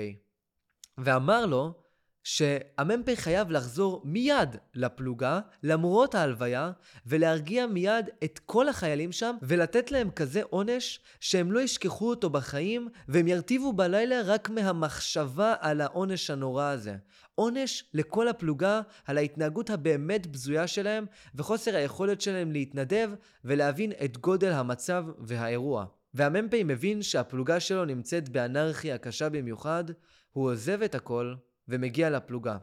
ואמר 0.98 1.46
לו 1.46 1.82
שהמ"פ 2.22 3.14
חייב 3.14 3.50
לחזור 3.50 4.02
מיד 4.04 4.56
לפלוגה, 4.74 5.40
למרות 5.62 6.14
ההלוויה, 6.14 6.72
ולהרגיע 7.06 7.66
מיד 7.66 8.06
את 8.24 8.40
כל 8.46 8.68
החיילים 8.68 9.12
שם, 9.12 9.36
ולתת 9.42 9.90
להם 9.92 10.10
כזה 10.10 10.42
עונש 10.50 11.00
שהם 11.20 11.52
לא 11.52 11.60
ישכחו 11.60 12.10
אותו 12.10 12.30
בחיים, 12.30 12.88
והם 13.08 13.28
ירטיבו 13.28 13.72
בלילה 13.72 14.22
רק 14.24 14.50
מהמחשבה 14.50 15.54
על 15.60 15.80
העונש 15.80 16.30
הנורא 16.30 16.64
הזה. 16.64 16.96
עונש 17.34 17.84
לכל 17.94 18.28
הפלוגה 18.28 18.80
על 19.06 19.18
ההתנהגות 19.18 19.70
הבאמת 19.70 20.26
בזויה 20.26 20.66
שלהם, 20.66 21.06
וחוסר 21.34 21.76
היכולת 21.76 22.20
שלהם 22.20 22.52
להתנדב 22.52 23.10
ולהבין 23.44 23.92
את 24.04 24.18
גודל 24.18 24.52
המצב 24.52 25.04
והאירוע. 25.18 25.86
והמ"פ 26.14 26.54
מבין 26.64 27.02
שהפלוגה 27.02 27.60
שלו 27.60 27.84
נמצאת 27.84 28.28
באנרכיה 28.28 28.98
קשה 28.98 29.28
במיוחד, 29.28 29.84
הוא 30.32 30.50
עוזב 30.50 30.82
את 30.82 30.94
הכל 30.94 31.34
ומגיע 31.68 32.10
לפלוגה. 32.10 32.56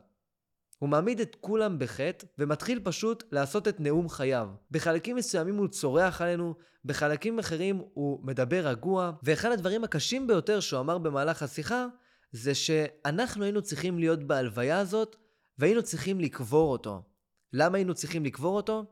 הוא 0.80 0.90
מעמיד 0.90 1.20
את 1.20 1.36
כולם 1.40 1.80
בחטא 1.80 2.26
ומתחיל 2.40 2.80
פשוט 2.84 3.24
לעשות 3.32 3.68
את 3.68 3.80
נאום 3.80 4.10
חייו. 4.10 4.50
בחלקים 4.72 5.16
מסוימים 5.16 5.56
הוא 5.56 5.68
צורח 5.68 6.22
עלינו, 6.22 6.56
בחלקים 6.86 7.40
אחרים 7.40 7.82
הוא 7.94 8.20
מדבר 8.24 8.68
רגוע, 8.68 9.12
ואחד 9.24 9.52
הדברים 9.52 9.84
הקשים 9.84 10.28
ביותר 10.28 10.60
שהוא 10.60 10.80
אמר 10.80 10.98
במהלך 10.98 11.44
השיחה 11.44 11.86
זה 12.32 12.56
שאנחנו 12.56 13.44
היינו 13.44 13.62
צריכים 13.62 14.00
להיות 14.00 14.24
בהלוויה 14.24 14.80
הזאת 14.80 15.16
והיינו 15.60 15.84
צריכים 15.84 16.20
לקבור 16.20 16.72
אותו. 16.72 17.04
למה 17.54 17.78
היינו 17.78 17.94
צריכים 17.94 18.26
לקבור 18.26 18.56
אותו? 18.56 18.86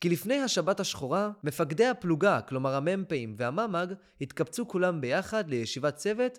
כי 0.00 0.08
לפני 0.08 0.40
השבת 0.40 0.80
השחורה, 0.80 1.30
מפקדי 1.44 1.86
הפלוגה, 1.86 2.40
כלומר 2.40 2.74
המ"פים 2.74 3.34
והממ"ג, 3.38 3.86
התקבצו 4.20 4.68
כולם 4.68 5.00
ביחד 5.00 5.48
לישיבת 5.48 5.96
צוות 5.96 6.38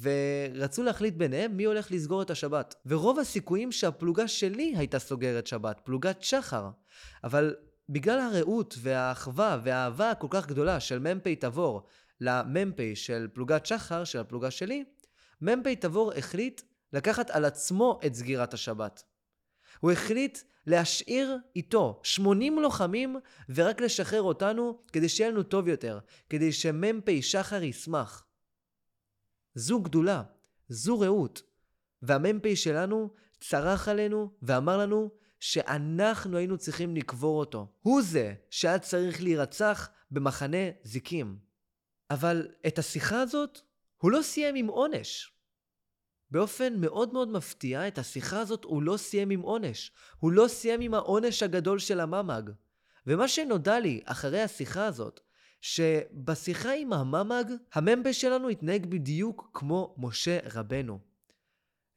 ורצו 0.00 0.82
להחליט 0.82 1.14
ביניהם 1.14 1.56
מי 1.56 1.64
הולך 1.64 1.90
לסגור 1.90 2.22
את 2.22 2.30
השבת. 2.30 2.74
ורוב 2.86 3.18
הסיכויים 3.18 3.72
שהפלוגה 3.72 4.28
שלי 4.28 4.74
הייתה 4.76 4.98
סוגרת 4.98 5.46
שבת, 5.46 5.80
פלוגת 5.84 6.22
שחר. 6.22 6.68
אבל 7.24 7.54
בגלל 7.88 8.18
הרעות 8.18 8.74
והאחווה 8.78 9.58
והאהבה 9.64 10.10
הכל 10.10 10.26
כך 10.30 10.46
גדולה 10.46 10.80
של 10.80 10.98
מ"פ 10.98 11.28
תבור 11.40 11.86
למ"פ 12.20 12.80
של 12.94 13.28
פלוגת 13.32 13.66
שחר, 13.66 14.04
של 14.04 14.18
הפלוגה 14.18 14.50
שלי, 14.50 14.84
מ"פ 15.42 15.74
תבור 15.80 16.12
החליט 16.12 16.60
לקחת 16.92 17.30
על 17.30 17.44
עצמו 17.44 18.00
את 18.06 18.14
סגירת 18.14 18.54
השבת. 18.54 19.02
הוא 19.80 19.90
החליט 19.90 20.38
להשאיר 20.66 21.38
איתו 21.56 22.00
80 22.02 22.58
לוחמים 22.58 23.16
ורק 23.54 23.80
לשחרר 23.80 24.22
אותנו 24.22 24.78
כדי 24.92 25.08
שיהיה 25.08 25.30
לנו 25.30 25.42
טוב 25.42 25.68
יותר, 25.68 25.98
כדי 26.30 26.52
שמ"פ 26.52 27.20
שחר 27.20 27.62
ישמח. 27.62 28.24
זו 29.54 29.80
גדולה, 29.80 30.22
זו 30.68 31.00
רעות. 31.00 31.42
והמ"פ 32.02 32.54
שלנו 32.54 33.10
צרח 33.40 33.88
עלינו 33.88 34.30
ואמר 34.42 34.78
לנו 34.78 35.10
שאנחנו 35.40 36.36
היינו 36.36 36.58
צריכים 36.58 36.96
לקבור 36.96 37.40
אותו. 37.40 37.72
הוא 37.80 38.02
זה 38.02 38.34
שהיה 38.50 38.78
צריך 38.78 39.22
להירצח 39.22 39.90
במחנה 40.10 40.70
זיקים. 40.82 41.38
אבל 42.10 42.48
את 42.66 42.78
השיחה 42.78 43.20
הזאת 43.20 43.60
הוא 43.96 44.10
לא 44.10 44.22
סיים 44.22 44.54
עם 44.54 44.66
עונש. 44.66 45.30
באופן 46.30 46.80
מאוד 46.80 47.12
מאוד 47.12 47.28
מפתיע, 47.28 47.88
את 47.88 47.98
השיחה 47.98 48.40
הזאת 48.40 48.64
הוא 48.64 48.82
לא 48.82 48.96
סיים 48.96 49.30
עם 49.30 49.40
עונש. 49.40 49.92
הוא 50.18 50.32
לא 50.32 50.48
סיים 50.48 50.80
עם 50.80 50.94
העונש 50.94 51.42
הגדול 51.42 51.78
של 51.78 52.00
הממ"ג. 52.00 52.50
ומה 53.06 53.28
שנודע 53.28 53.80
לי 53.80 54.00
אחרי 54.04 54.42
השיחה 54.42 54.86
הזאת, 54.86 55.20
שבשיחה 55.66 56.72
עם 56.72 56.92
הממ"ג, 56.92 57.44
המ"פ 57.74 58.12
שלנו 58.12 58.48
התנהג 58.48 58.86
בדיוק 58.86 59.50
כמו 59.54 59.94
משה 59.98 60.38
רבנו. 60.54 60.98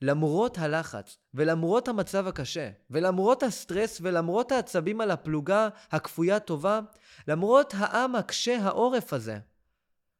למרות 0.01 0.57
הלחץ, 0.57 1.17
ולמרות 1.33 1.87
המצב 1.87 2.27
הקשה, 2.27 2.69
ולמרות 2.89 3.43
הסטרס, 3.43 3.99
ולמרות 4.01 4.51
העצבים 4.51 5.01
על 5.01 5.11
הפלוגה 5.11 5.69
הכפויה 5.91 6.39
טובה, 6.39 6.79
למרות 7.27 7.73
העם 7.77 8.15
הקשה 8.15 8.57
העורף 8.63 9.13
הזה, 9.13 9.39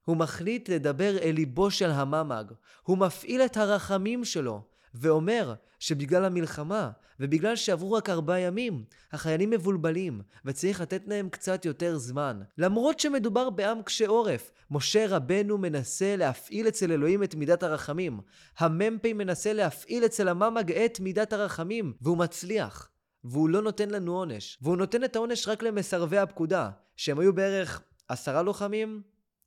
הוא 0.06 0.18
מחליט 0.18 0.70
לדבר 0.70 1.18
אל 1.18 1.32
ליבו 1.36 1.72
של 1.72 1.92
הממ"ג. 1.92 2.46
הוא 2.84 2.98
מפעיל 2.98 3.42
את 3.42 3.58
הרחמים 3.58 4.26
שלו, 4.26 4.62
ואומר 5.02 5.54
שבגלל 5.80 6.26
המלחמה, 6.26 6.90
ובגלל 7.20 7.56
שעברו 7.56 7.92
רק 7.92 8.10
ארבעה 8.10 8.40
ימים, 8.40 8.84
החיילים 9.12 9.50
מבולבלים, 9.50 10.22
וצריך 10.46 10.82
לתת 10.82 11.02
להם 11.08 11.30
קצת 11.30 11.66
יותר 11.66 11.98
זמן. 11.98 12.42
למרות 12.58 13.00
שמדובר 13.00 13.50
בעם 13.50 13.82
קשה 13.82 14.08
עורף, 14.08 14.52
משה 14.72 15.06
רבנו 15.10 15.58
מנסה 15.58 16.16
להפעיל 16.16 16.68
אצל 16.68 16.92
אלוהים 16.92 17.24
את 17.24 17.36
מידת 17.36 17.64
הרחמים. 17.64 18.20
המ"פ 18.58 19.06
מנסה 19.06 19.54
להפעיל 19.54 20.06
אצל 20.06 20.28
הממ"ג 20.28 20.72
את 20.72 21.00
מידת 21.00 21.34
הרחמים, 21.34 21.94
והוא 22.02 22.18
מצליח. 22.18 22.90
והוא 23.24 23.50
לא 23.50 23.62
נותן 23.62 23.90
לנו 23.90 24.18
עונש. 24.18 24.58
והוא 24.62 24.78
נותן 24.78 25.04
את 25.04 25.16
העונש 25.16 25.48
רק 25.48 25.64
למסרבי 25.64 26.18
הפקודה, 26.18 26.70
שהם 26.96 27.20
היו 27.20 27.34
בערך 27.34 27.82
עשרה 28.08 28.42
לוחמים, 28.42 29.02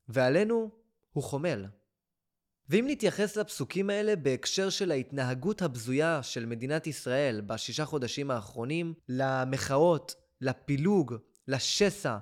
ועלינו 0.09 0.71
הוא 1.12 1.25
חומל. 1.25 1.66
ואם 2.70 2.84
נתייחס 2.88 3.36
לפסוקים 3.36 3.90
האלה 3.90 4.16
בהקשר 4.16 4.70
של 4.70 4.90
ההתנהגות 4.90 5.62
הבזויה 5.62 6.22
של 6.22 6.46
מדינת 6.46 6.86
ישראל 6.86 7.40
בשישה 7.40 7.84
חודשים 7.84 8.30
האחרונים, 8.30 8.94
למחאות, 9.08 10.14
לפילוג, 10.40 11.14
לשסע, 11.49 12.16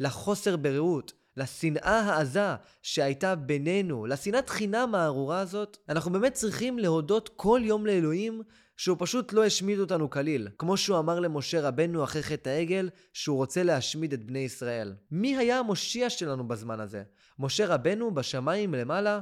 לחוסר 0.00 0.56
ברעות, 0.56 1.12
לשנאה 1.36 2.00
העזה 2.00 2.54
שהייתה 2.82 3.34
בינינו, 3.34 4.06
לשנאת 4.06 4.48
חינם 4.48 4.94
הארורה 4.94 5.40
הזאת, 5.40 5.76
אנחנו 5.88 6.12
באמת 6.12 6.32
צריכים 6.32 6.78
להודות 6.78 7.30
כל 7.36 7.60
יום 7.64 7.86
לאלוהים 7.86 8.42
שהוא 8.76 8.96
פשוט 9.00 9.32
לא 9.32 9.44
השמיד 9.44 9.78
אותנו 9.78 10.10
כליל, 10.10 10.48
כמו 10.58 10.76
שהוא 10.76 10.98
אמר 10.98 11.20
למשה 11.20 11.68
רבנו 11.68 12.04
אחרי 12.04 12.22
חטא 12.22 12.48
העגל, 12.48 12.88
שהוא 13.12 13.36
רוצה 13.36 13.62
להשמיד 13.62 14.12
את 14.12 14.26
בני 14.26 14.38
ישראל. 14.38 14.94
מי 15.10 15.36
היה 15.36 15.58
המושיע 15.58 16.10
שלנו 16.10 16.48
בזמן 16.48 16.80
הזה? 16.80 17.02
משה 17.38 17.66
רבנו 17.66 18.14
בשמיים 18.14 18.74
למעלה? 18.74 19.20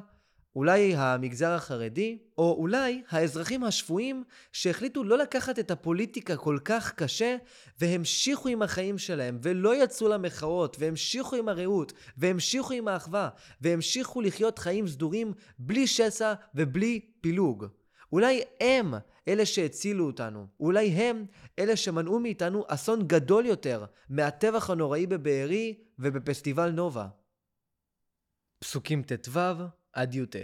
אולי 0.56 0.94
המגזר 0.96 1.50
החרדי, 1.50 2.18
או 2.38 2.56
אולי 2.58 3.02
האזרחים 3.08 3.64
השפויים 3.64 4.24
שהחליטו 4.52 5.04
לא 5.04 5.18
לקחת 5.18 5.58
את 5.58 5.70
הפוליטיקה 5.70 6.36
כל 6.36 6.58
כך 6.64 6.92
קשה 6.92 7.36
והמשיכו 7.80 8.48
עם 8.48 8.62
החיים 8.62 8.98
שלהם 8.98 9.38
ולא 9.42 9.82
יצאו 9.82 10.08
למחאות 10.08 10.76
והמשיכו 10.80 11.36
עם 11.36 11.48
הרעות 11.48 11.92
והמשיכו 12.16 12.72
עם 12.72 12.88
האחווה 12.88 13.28
והמשיכו 13.60 14.20
לחיות 14.20 14.58
חיים 14.58 14.88
סדורים 14.88 15.32
בלי 15.58 15.86
שסע 15.86 16.34
ובלי 16.54 17.00
פילוג. 17.20 17.66
אולי 18.12 18.42
הם 18.60 18.94
אלה 19.28 19.46
שהצילו 19.46 20.06
אותנו. 20.06 20.46
אולי 20.60 20.88
הם 20.88 21.24
אלה 21.58 21.76
שמנעו 21.76 22.20
מאיתנו 22.20 22.64
אסון 22.68 23.06
גדול 23.06 23.46
יותר 23.46 23.84
מהטבח 24.08 24.70
הנוראי 24.70 25.06
בבארי 25.06 25.78
ובפסטיבל 25.98 26.70
נובה. 26.70 27.06
פסוקים 28.58 29.02
ט"ו 29.02 29.40
עד 29.94 30.14
י"ט 30.14 30.36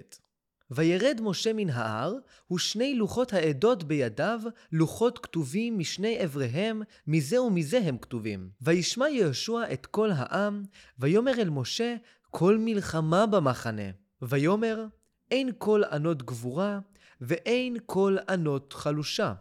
וירד 0.71 1.21
משה 1.23 1.53
מן 1.53 1.71
ההר, 1.71 2.15
ושני 2.53 2.95
לוחות 2.95 3.33
העדות 3.33 3.85
בידיו, 3.85 4.41
לוחות 4.73 5.19
כתובים 5.19 5.79
משני 5.79 6.19
עבריהם, 6.19 6.83
מזה 7.07 7.43
ומזה 7.43 7.79
הם 7.79 7.99
כתובים. 7.99 8.51
וישמע 8.61 9.09
יהושע 9.09 9.73
את 9.73 9.87
כל 9.87 10.11
העם, 10.15 10.63
ויאמר 10.99 11.33
אל 11.33 11.51
משה, 11.51 11.97
כל 12.31 12.59
מלחמה 12.59 13.27
במחנה. 13.27 13.91
ויאמר, 14.23 14.87
אין 15.31 15.51
כל 15.59 15.83
ענות 15.91 16.23
גבורה, 16.23 16.79
ואין 17.21 17.77
כל 17.87 18.17
ענות 18.29 18.73
חלושה. 18.73 19.35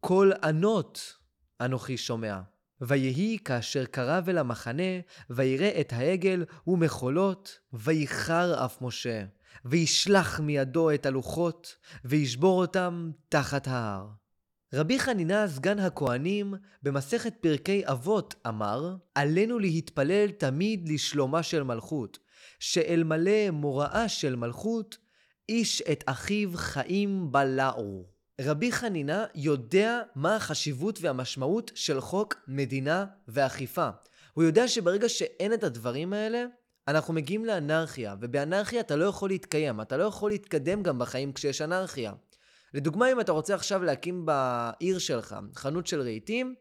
כל 0.00 0.30
ענות 0.42 1.16
אנוכי 1.60 1.96
שומע. 1.96 2.40
ויהי 2.80 3.38
כאשר 3.44 3.84
קרב 3.84 4.28
אל 4.28 4.38
המחנה, 4.38 5.00
ויראה 5.30 5.80
את 5.80 5.92
העגל 5.92 6.44
ומחולות, 6.66 7.58
ויחר 7.72 8.64
אף 8.64 8.82
משה, 8.82 9.24
וישלח 9.64 10.40
מידו 10.40 10.90
את 10.90 11.06
הלוחות, 11.06 11.76
וישבור 12.04 12.60
אותם 12.60 13.10
תחת 13.28 13.68
ההר. 13.68 14.06
רבי 14.74 14.98
חנינה, 14.98 15.48
סגן 15.48 15.78
הכהנים, 15.78 16.54
במסכת 16.82 17.34
פרקי 17.40 17.82
אבות, 17.84 18.34
אמר, 18.48 18.96
עלינו 19.14 19.58
להתפלל 19.58 20.30
תמיד 20.30 20.88
לשלומה 20.88 21.42
של 21.42 21.62
מלכות, 21.62 22.18
שאלמלא 22.58 23.50
מוראה 23.50 24.08
של 24.08 24.36
מלכות, 24.36 24.98
איש 25.48 25.82
את 25.82 26.04
אחיו 26.06 26.50
חיים 26.54 27.32
בלעו. 27.32 28.13
רבי 28.40 28.72
חנינה 28.72 29.24
יודע 29.34 30.02
מה 30.14 30.36
החשיבות 30.36 30.98
והמשמעות 31.00 31.70
של 31.74 32.00
חוק 32.00 32.34
מדינה 32.48 33.06
ואכיפה. 33.28 33.88
הוא 34.34 34.44
יודע 34.44 34.68
שברגע 34.68 35.08
שאין 35.08 35.52
את 35.52 35.64
הדברים 35.64 36.12
האלה, 36.12 36.44
אנחנו 36.88 37.14
מגיעים 37.14 37.44
לאנרכיה, 37.44 38.14
ובאנרכיה 38.20 38.80
אתה 38.80 38.96
לא 38.96 39.04
יכול 39.04 39.30
להתקיים, 39.30 39.80
אתה 39.80 39.96
לא 39.96 40.04
יכול 40.04 40.30
להתקדם 40.30 40.82
גם 40.82 40.98
בחיים 40.98 41.32
כשיש 41.32 41.62
אנרכיה. 41.62 42.12
לדוגמה, 42.74 43.12
אם 43.12 43.20
אתה 43.20 43.32
רוצה 43.32 43.54
עכשיו 43.54 43.82
להקים 43.82 44.26
בעיר 44.26 44.98
שלך 44.98 45.36
חנות 45.54 45.86
של 45.86 46.00
רהיטים, 46.00 46.54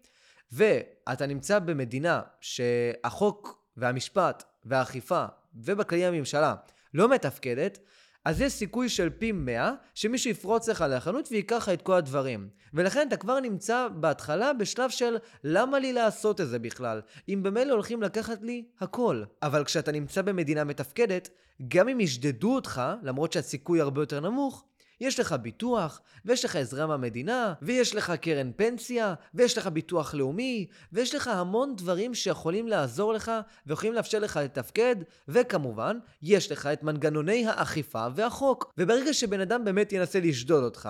ואתה 0.51 1.25
נמצא 1.25 1.59
במדינה 1.59 2.21
שהחוק 2.41 3.63
והמשפט 3.77 4.43
והאכיפה 4.65 5.25
ובכללי 5.55 6.05
הממשלה 6.05 6.55
לא 6.93 7.09
מתפקדת, 7.09 7.79
אז 8.25 8.41
יש 8.41 8.53
סיכוי 8.53 8.89
של 8.89 9.09
פי 9.09 9.31
100 9.31 9.73
שמישהו 9.95 10.31
יפרוץ 10.31 10.69
לך 10.69 10.85
לחנות 10.89 11.27
ויקח 11.31 11.55
לך 11.55 11.69
את 11.69 11.81
כל 11.81 11.93
הדברים. 11.93 12.49
ולכן 12.73 13.07
אתה 13.07 13.17
כבר 13.17 13.39
נמצא 13.39 13.87
בהתחלה 13.95 14.53
בשלב 14.53 14.89
של 14.89 15.17
למה 15.43 15.79
לי 15.79 15.93
לעשות 15.93 16.41
את 16.41 16.47
זה 16.47 16.59
בכלל, 16.59 17.01
אם 17.29 17.43
במילא 17.43 17.73
הולכים 17.73 18.01
לקחת 18.01 18.41
לי 18.41 18.63
הכל. 18.79 19.23
אבל 19.41 19.63
כשאתה 19.63 19.91
נמצא 19.91 20.21
במדינה 20.21 20.63
מתפקדת, 20.63 21.29
גם 21.67 21.89
אם 21.89 21.99
ישדדו 21.99 22.55
אותך, 22.55 22.81
למרות 23.03 23.33
שהסיכוי 23.33 23.81
הרבה 23.81 24.01
יותר 24.01 24.19
נמוך, 24.19 24.65
יש 25.01 25.19
לך 25.19 25.35
ביטוח, 25.41 26.01
ויש 26.25 26.45
לך 26.45 26.55
עזרה 26.55 26.87
מהמדינה, 26.87 27.53
ויש 27.61 27.95
לך 27.95 28.11
קרן 28.11 28.51
פנסיה, 28.55 29.13
ויש 29.33 29.57
לך 29.57 29.67
ביטוח 29.67 30.13
לאומי, 30.13 30.67
ויש 30.91 31.15
לך 31.15 31.27
המון 31.27 31.75
דברים 31.75 32.13
שיכולים 32.13 32.67
לעזור 32.67 33.13
לך, 33.13 33.31
ויכולים 33.67 33.93
לאפשר 33.93 34.19
לך 34.19 34.39
לתפקד, 34.43 34.95
וכמובן, 35.27 35.99
יש 36.21 36.51
לך 36.51 36.65
את 36.65 36.83
מנגנוני 36.83 37.47
האכיפה 37.47 38.07
והחוק. 38.15 38.73
וברגע 38.77 39.13
שבן 39.13 39.39
אדם 39.39 39.65
באמת 39.65 39.93
ינסה 39.93 40.19
לשדוד 40.19 40.63
אותך, 40.63 40.89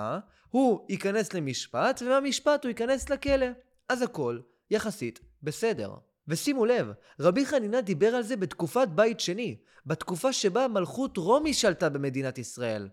הוא 0.49 0.85
ייכנס 0.89 1.33
למשפט, 1.33 2.01
ומהמשפט 2.05 2.63
הוא 2.63 2.69
ייכנס 2.69 3.09
לכלא. 3.09 3.45
אז 3.89 4.01
הכל, 4.01 4.39
יחסית, 4.71 5.19
בסדר. 5.43 5.93
ושימו 6.27 6.65
לב, 6.65 6.91
רבי 7.19 7.45
חנינה 7.45 7.81
דיבר 7.81 8.15
על 8.15 8.23
זה 8.23 8.35
בתקופת 8.35 8.87
בית 8.87 9.19
שני, 9.19 9.57
בתקופה 9.85 10.33
שבה 10.33 10.67
מלכות 10.67 11.17
רומי 11.17 11.53
שלטה 11.53 11.89
במדינת 11.89 12.37
ישראל. 12.37 12.87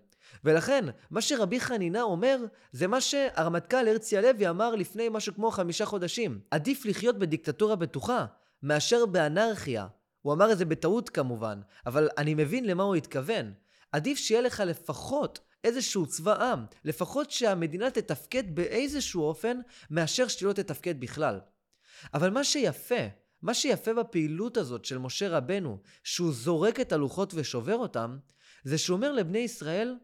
ולכן, 0.44 0.84
מה 1.10 1.20
שרבי 1.20 1.60
חנינה 1.60 2.02
אומר, 2.02 2.38
זה 2.72 2.86
מה 2.86 3.00
שהרמטכ"ל 3.00 3.88
הרצי 3.88 4.18
הלוי 4.18 4.48
אמר 4.48 4.74
לפני 4.74 5.08
משהו 5.08 5.34
כמו 5.34 5.50
חמישה 5.50 5.86
חודשים. 5.86 6.40
עדיף 6.50 6.84
לחיות 6.84 7.18
בדיקטטורה 7.18 7.76
בטוחה, 7.76 8.26
מאשר 8.62 9.06
באנרכיה. 9.06 9.86
הוא 10.22 10.32
אמר 10.32 10.52
את 10.52 10.58
זה 10.58 10.64
בטעות 10.64 11.08
כמובן, 11.10 11.60
אבל 11.86 12.08
אני 12.18 12.34
מבין 12.34 12.64
למה 12.64 12.82
הוא 12.82 12.94
התכוון. 12.94 13.52
עדיף 13.92 14.18
שיהיה 14.18 14.40
לך 14.40 14.62
לפחות 14.66 15.40
איזשהו 15.64 16.06
צבא 16.06 16.50
עם, 16.52 16.64
לפחות 16.84 17.30
שהמדינה 17.30 17.90
תתפקד 17.90 18.54
באיזשהו 18.54 19.22
אופן, 19.22 19.60
מאשר 19.90 20.28
שהיא 20.28 20.48
לא 20.48 20.52
תתפקד 20.52 21.00
בכלל. 21.00 21.40
אבל 22.14 22.30
מה 22.30 22.44
שיפה, 22.44 23.06
מה 23.42 23.54
שיפה 23.54 23.94
בפעילות 23.94 24.56
הזאת 24.56 24.84
של 24.84 24.98
משה 24.98 25.28
רבנו, 25.28 25.78
שהוא 26.04 26.32
זורק 26.32 26.80
את 26.80 26.92
הלוחות 26.92 27.32
ושובר 27.34 27.76
אותם, 27.76 28.18
זה 28.64 28.78
שהוא 28.78 28.96
אומר 28.96 29.12
לבני 29.12 29.38
ישראל, 29.38 29.96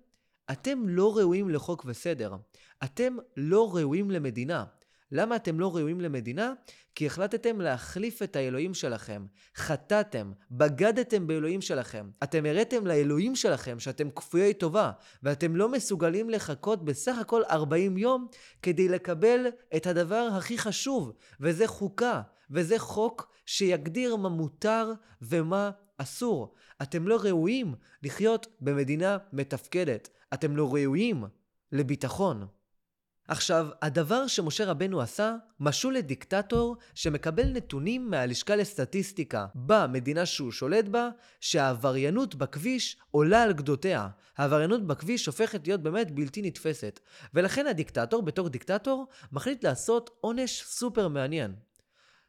אתם 0.52 0.88
לא 0.88 1.16
ראויים 1.16 1.50
לחוק 1.50 1.84
וסדר. 1.86 2.36
אתם 2.84 3.16
לא 3.36 3.76
ראויים 3.76 4.10
למדינה. 4.10 4.64
למה 5.12 5.36
אתם 5.36 5.60
לא 5.60 5.76
ראויים 5.76 6.00
למדינה? 6.00 6.52
כי 6.94 7.06
החלטתם 7.06 7.60
להחליף 7.60 8.22
את 8.22 8.36
האלוהים 8.36 8.74
שלכם. 8.74 9.26
חטאתם, 9.56 10.32
בגדתם 10.50 11.26
באלוהים 11.26 11.60
שלכם. 11.60 12.10
אתם 12.22 12.46
הראתם 12.46 12.86
לאלוהים 12.86 13.36
שלכם 13.36 13.78
שאתם 13.78 14.10
כפויי 14.10 14.54
טובה, 14.54 14.90
ואתם 15.22 15.56
לא 15.56 15.68
מסוגלים 15.68 16.30
לחכות 16.30 16.84
בסך 16.84 17.18
הכל 17.18 17.42
40 17.50 17.96
יום 17.96 18.26
כדי 18.62 18.88
לקבל 18.88 19.46
את 19.76 19.86
הדבר 19.86 20.28
הכי 20.32 20.58
חשוב, 20.58 21.12
וזה 21.40 21.66
חוקה, 21.66 22.22
וזה 22.50 22.78
חוק 22.78 23.32
שיגדיר 23.46 24.16
מה 24.16 24.28
מותר 24.28 24.92
ומה 25.22 25.70
אסור. 25.98 26.54
אתם 26.82 27.08
לא 27.08 27.18
ראויים 27.22 27.74
לחיות 28.02 28.46
במדינה 28.60 29.18
מתפקדת. 29.32 30.08
אתם 30.34 30.56
לא 30.56 30.74
ראויים 30.74 31.24
לביטחון. 31.72 32.46
עכשיו, 33.28 33.68
הדבר 33.82 34.26
שמשה 34.26 34.64
רבנו 34.64 35.00
עשה, 35.00 35.36
משול 35.60 35.94
לדיקטטור 35.94 36.76
שמקבל 36.94 37.44
נתונים 37.44 38.10
מהלשכה 38.10 38.56
לסטטיסטיקה 38.56 39.46
במדינה 39.54 40.26
שהוא 40.26 40.52
שולט 40.52 40.84
בה, 40.84 41.08
שהעבריינות 41.40 42.34
בכביש 42.34 42.96
עולה 43.10 43.42
על 43.42 43.52
גדותיה. 43.52 44.08
העבריינות 44.36 44.86
בכביש 44.86 45.26
הופכת 45.26 45.66
להיות 45.66 45.82
באמת 45.82 46.10
בלתי 46.10 46.42
נתפסת. 46.42 47.00
ולכן 47.34 47.66
הדיקטטור, 47.66 48.22
בתור 48.22 48.48
דיקטטור, 48.48 49.06
מחליט 49.32 49.64
לעשות 49.64 50.10
עונש 50.20 50.62
סופר 50.62 51.08
מעניין. 51.08 51.54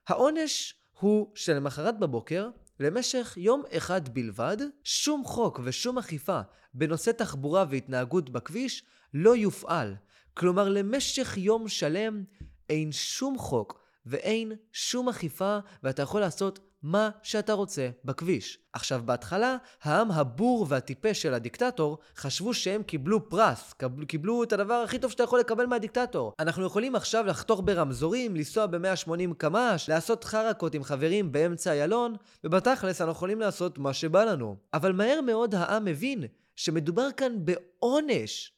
העונש 0.08 0.76
הוא 1.00 1.32
שלמחרת 1.36 2.00
בבוקר, 2.00 2.50
למשך 2.80 3.34
יום 3.38 3.64
אחד 3.78 4.10
בלבד, 4.10 4.58
שום 4.84 5.24
חוק 5.26 5.60
ושום 5.64 5.98
אכיפה 5.98 6.42
בנושא 6.74 7.12
תחבורה 7.12 7.66
והתנהגות 7.70 8.30
בכביש 8.30 8.84
לא 9.14 9.36
יופעל. 9.36 9.96
כלומר, 10.34 10.70
למשך 10.70 11.38
יום 11.38 11.68
שלם 11.68 12.24
אין 12.70 12.92
שום 12.92 13.38
חוק 13.38 13.80
ואין 14.06 14.52
שום 14.72 15.10
אכיפה, 15.10 15.58
ואתה 15.84 16.02
יכול 16.02 16.22
לעשות 16.22 16.60
מה 16.84 17.10
שאתה 17.24 17.54
רוצה 17.54 17.90
בכביש. 18.06 18.60
עכשיו, 18.74 19.02
בהתחלה, 19.06 19.58
העם 19.84 20.12
הבור 20.12 20.66
והטיפש 20.70 21.22
של 21.22 21.34
הדיקטטור 21.34 21.98
חשבו 22.18 22.54
שהם 22.54 22.84
קיבלו 22.84 23.30
פרס, 23.30 23.74
קיבלו 24.08 24.44
את 24.44 24.54
הדבר 24.54 24.74
הכי 24.74 25.00
טוב 25.00 25.12
שאתה 25.12 25.24
יכול 25.24 25.40
לקבל 25.40 25.66
מהדיקטטור. 25.66 26.34
אנחנו 26.40 26.66
יכולים 26.66 26.96
עכשיו 26.96 27.26
לחתוך 27.26 27.62
ברמזורים, 27.66 28.36
לנסוע 28.36 28.66
ב-180 28.66 29.34
קמ"ש, 29.38 29.90
לעשות 29.90 30.24
חרקות 30.24 30.76
עם 30.76 30.84
חברים 30.84 31.32
באמצע 31.32 31.72
איילון, 31.72 32.16
ובתכלס 32.44 33.02
אנחנו 33.02 33.12
יכולים 33.12 33.40
לעשות 33.40 33.78
מה 33.78 33.94
שבא 33.94 34.24
לנו. 34.24 34.56
אבל 34.74 34.92
מהר 34.92 35.22
מאוד 35.22 35.56
העם 35.56 35.88
הבין 35.88 36.24
שמדובר 36.56 37.08
כאן 37.18 37.34
בעונש. 37.46 38.57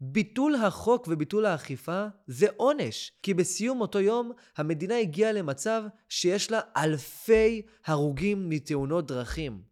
ביטול 0.00 0.54
החוק 0.54 1.08
וביטול 1.08 1.46
האכיפה 1.46 2.06
זה 2.26 2.46
עונש, 2.56 3.12
כי 3.22 3.34
בסיום 3.34 3.80
אותו 3.80 4.00
יום 4.00 4.32
המדינה 4.56 4.98
הגיעה 4.98 5.32
למצב 5.32 5.82
שיש 6.08 6.50
לה 6.50 6.60
אלפי 6.76 7.62
הרוגים 7.86 8.48
מתאונות 8.48 9.06
דרכים. 9.06 9.62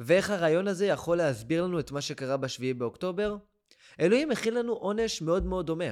ואיך 0.00 0.30
הרעיון 0.30 0.68
הזה 0.68 0.86
יכול 0.86 1.16
להסביר 1.16 1.64
לנו 1.64 1.80
את 1.80 1.92
מה 1.92 2.00
שקרה 2.00 2.36
ב-7 2.36 2.74
באוקטובר? 2.78 3.36
אלוהים 4.00 4.30
הכין 4.30 4.54
לנו 4.54 4.72
עונש 4.72 5.22
מאוד 5.22 5.46
מאוד 5.46 5.66
דומה. 5.66 5.90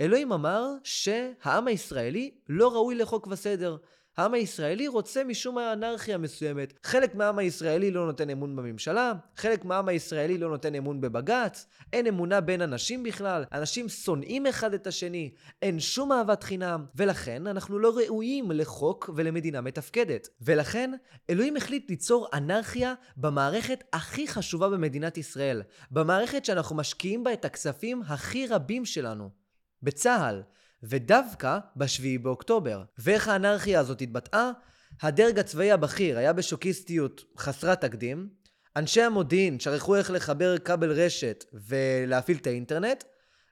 אלוהים 0.00 0.32
אמר 0.32 0.66
שהעם 0.84 1.66
הישראלי 1.66 2.30
לא 2.48 2.72
ראוי 2.72 2.94
לחוק 2.94 3.26
וסדר, 3.30 3.76
העם 4.16 4.34
הישראלי 4.34 4.88
רוצה 4.88 5.24
משום 5.24 5.54
מה 5.54 5.72
אנרכיה 5.72 6.18
מסוימת. 6.18 6.74
חלק 6.84 7.14
מהעם 7.14 7.38
הישראלי 7.38 7.90
לא 7.90 8.06
נותן 8.06 8.30
אמון 8.30 8.56
בממשלה, 8.56 9.12
חלק 9.36 9.64
מהעם 9.64 9.88
הישראלי 9.88 10.38
לא 10.38 10.48
נותן 10.48 10.74
אמון 10.74 11.00
בבג"ץ, 11.00 11.66
אין 11.92 12.06
אמונה 12.06 12.40
בין 12.40 12.62
אנשים 12.62 13.02
בכלל, 13.02 13.44
אנשים 13.52 13.88
שונאים 13.88 14.46
אחד 14.46 14.74
את 14.74 14.86
השני, 14.86 15.30
אין 15.62 15.80
שום 15.80 16.12
אהבת 16.12 16.42
חינם, 16.42 16.84
ולכן 16.94 17.46
אנחנו 17.46 17.78
לא 17.78 17.92
ראויים 17.96 18.50
לחוק 18.50 19.10
ולמדינה 19.16 19.60
מתפקדת. 19.60 20.28
ולכן, 20.40 20.90
אלוהים 21.30 21.56
החליט 21.56 21.90
ליצור 21.90 22.28
אנרכיה 22.34 22.94
במערכת 23.16 23.84
הכי 23.92 24.28
חשובה 24.28 24.68
במדינת 24.68 25.18
ישראל, 25.18 25.62
במערכת 25.90 26.44
שאנחנו 26.44 26.76
משקיעים 26.76 27.24
בה 27.24 27.32
את 27.32 27.44
הכספים 27.44 28.02
הכי 28.06 28.46
רבים 28.46 28.84
שלנו. 28.84 29.39
בצה"ל, 29.82 30.42
ודווקא 30.82 31.58
ב-7 31.76 32.22
באוקטובר. 32.22 32.82
ואיך 32.98 33.28
האנרכיה 33.28 33.80
הזאת 33.80 34.00
התבטאה? 34.00 34.50
הדרג 35.02 35.38
הצבאי 35.38 35.72
הבכיר 35.72 36.18
היה 36.18 36.32
בשוקיסטיות 36.32 37.24
חסרת 37.38 37.80
תקדים, 37.80 38.28
אנשי 38.76 39.02
המודיעין 39.02 39.60
שכחו 39.60 39.96
איך 39.96 40.10
לחבר 40.10 40.58
כבל 40.58 40.92
רשת 40.92 41.44
ולהפעיל 41.52 42.36
את 42.36 42.46
האינטרנט, 42.46 43.04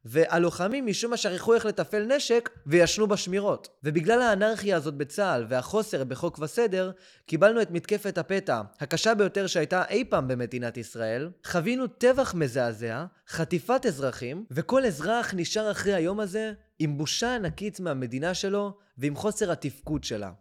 והלוחמים 0.04 0.87
משום 0.87 1.11
מה 1.11 1.16
שכחו 1.16 1.54
איך 1.54 1.66
לתפעל 1.66 2.04
נשק 2.16 2.50
וישנו 2.66 3.06
בשמירות. 3.06 3.68
ובגלל 3.84 4.22
האנרכיה 4.22 4.76
הזאת 4.76 4.94
בצה"ל 4.94 5.46
והחוסר 5.48 6.04
בחוק 6.04 6.38
וסדר, 6.38 6.90
קיבלנו 7.26 7.62
את 7.62 7.70
מתקפת 7.70 8.18
הפתע, 8.18 8.62
הקשה 8.80 9.14
ביותר 9.14 9.46
שהייתה 9.46 9.84
אי 9.88 10.04
פעם 10.04 10.28
במדינת 10.28 10.76
ישראל, 10.76 11.30
חווינו 11.44 11.87
טבח 11.87 12.34
מזעזע, 12.34 13.04
חטיפת 13.28 13.87
אזרחים, 13.87 14.44
וכל 14.50 14.84
אזרח 14.84 15.34
נשאר 15.37 15.70
אחרי 15.70 15.94
היום 15.94 16.20
הזה 16.20 16.52
עם 16.78 16.98
בושה 16.98 17.34
ענקית 17.34 17.80
מהמדינה 17.80 18.34
שלו 18.34 18.76
ועם 18.98 19.16
חוסר 19.16 19.52
התפקוד 19.52 20.04
שלה. 20.04 20.32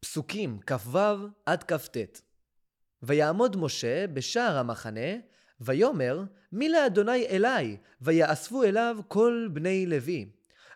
פסוקים 0.00 0.58
כ"ו 0.66 0.98
עד 1.46 1.64
כ"ט 1.64 1.96
ויעמוד 3.02 3.56
משה 3.56 4.06
בשער 4.06 4.58
המחנה 4.58 5.10
ויאמר 5.60 6.22
מי 6.52 6.68
לאדוני 6.68 7.26
אלי 7.26 7.76
ויאספו 8.00 8.62
אליו 8.62 8.98
כל 9.08 9.48
בני 9.52 9.86
לוי 9.86 10.26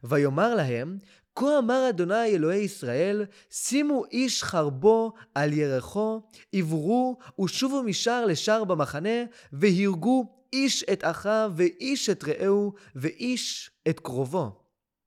ויאמר 0.05 0.55
להם 0.55 0.99
כה 1.37 1.59
אמר 1.59 1.87
אדוני 1.89 2.27
אלוהי 2.27 2.61
ישראל 2.61 3.25
שימו 3.51 4.05
איש 4.13 4.45
חרבו 4.45 5.13
על 5.35 5.53
ירחו 5.53 6.23
עברו 6.53 7.19
ושובו 7.41 7.83
משער 7.83 8.27
לשער 8.27 8.65
במחנה 8.65 9.25
והרגו 9.53 10.41
איש 10.53 10.85
את 10.93 11.05
אחיו 11.05 11.53
ואיש 11.57 12.11
את 12.11 12.25
רעהו 12.25 12.73
ואיש 12.95 13.71
את 13.89 14.01
קרובו. 14.01 14.61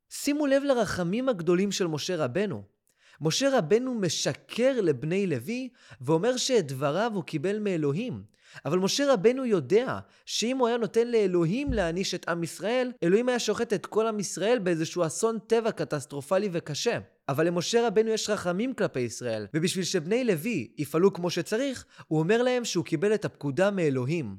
שימו 0.09 0.47
לב 0.47 0.63
לרחמים 0.63 1.29
הגדולים 1.29 1.71
של 1.71 1.87
משה 1.87 2.15
רבנו. 2.15 2.63
משה 3.21 3.57
רבנו 3.57 3.95
משקר 3.95 4.81
לבני 4.81 5.27
לוי 5.27 5.69
ואומר 6.01 6.37
שאת 6.37 6.67
דבריו 6.67 7.11
הוא 7.13 7.23
קיבל 7.23 7.59
מאלוהים. 7.59 8.32
אבל 8.65 8.77
משה 8.79 9.13
רבנו 9.13 9.45
יודע 9.45 9.99
שאם 10.25 10.57
הוא 10.57 10.67
היה 10.67 10.77
נותן 10.77 11.07
לאלוהים 11.07 11.73
להעניש 11.73 12.13
את 12.13 12.29
עם 12.29 12.43
ישראל, 12.43 12.91
אלוהים 13.03 13.29
היה 13.29 13.39
שוחט 13.39 13.73
את 13.73 13.85
כל 13.85 14.07
עם 14.07 14.19
ישראל 14.19 14.59
באיזשהו 14.59 15.05
אסון 15.05 15.39
טבע 15.47 15.71
קטסטרופלי 15.71 16.49
וקשה. 16.51 16.99
אבל 17.29 17.47
למשה 17.47 17.87
רבנו 17.87 18.09
יש 18.09 18.29
רחמים 18.29 18.73
כלפי 18.73 18.99
ישראל, 18.99 19.47
ובשביל 19.53 19.85
שבני 19.85 20.23
לוי 20.23 20.71
יפעלו 20.77 21.13
כמו 21.13 21.29
שצריך, 21.29 21.85
הוא 22.07 22.19
אומר 22.19 22.43
להם 22.43 22.65
שהוא 22.65 22.85
קיבל 22.85 23.13
את 23.13 23.25
הפקודה 23.25 23.71
מאלוהים. 23.71 24.35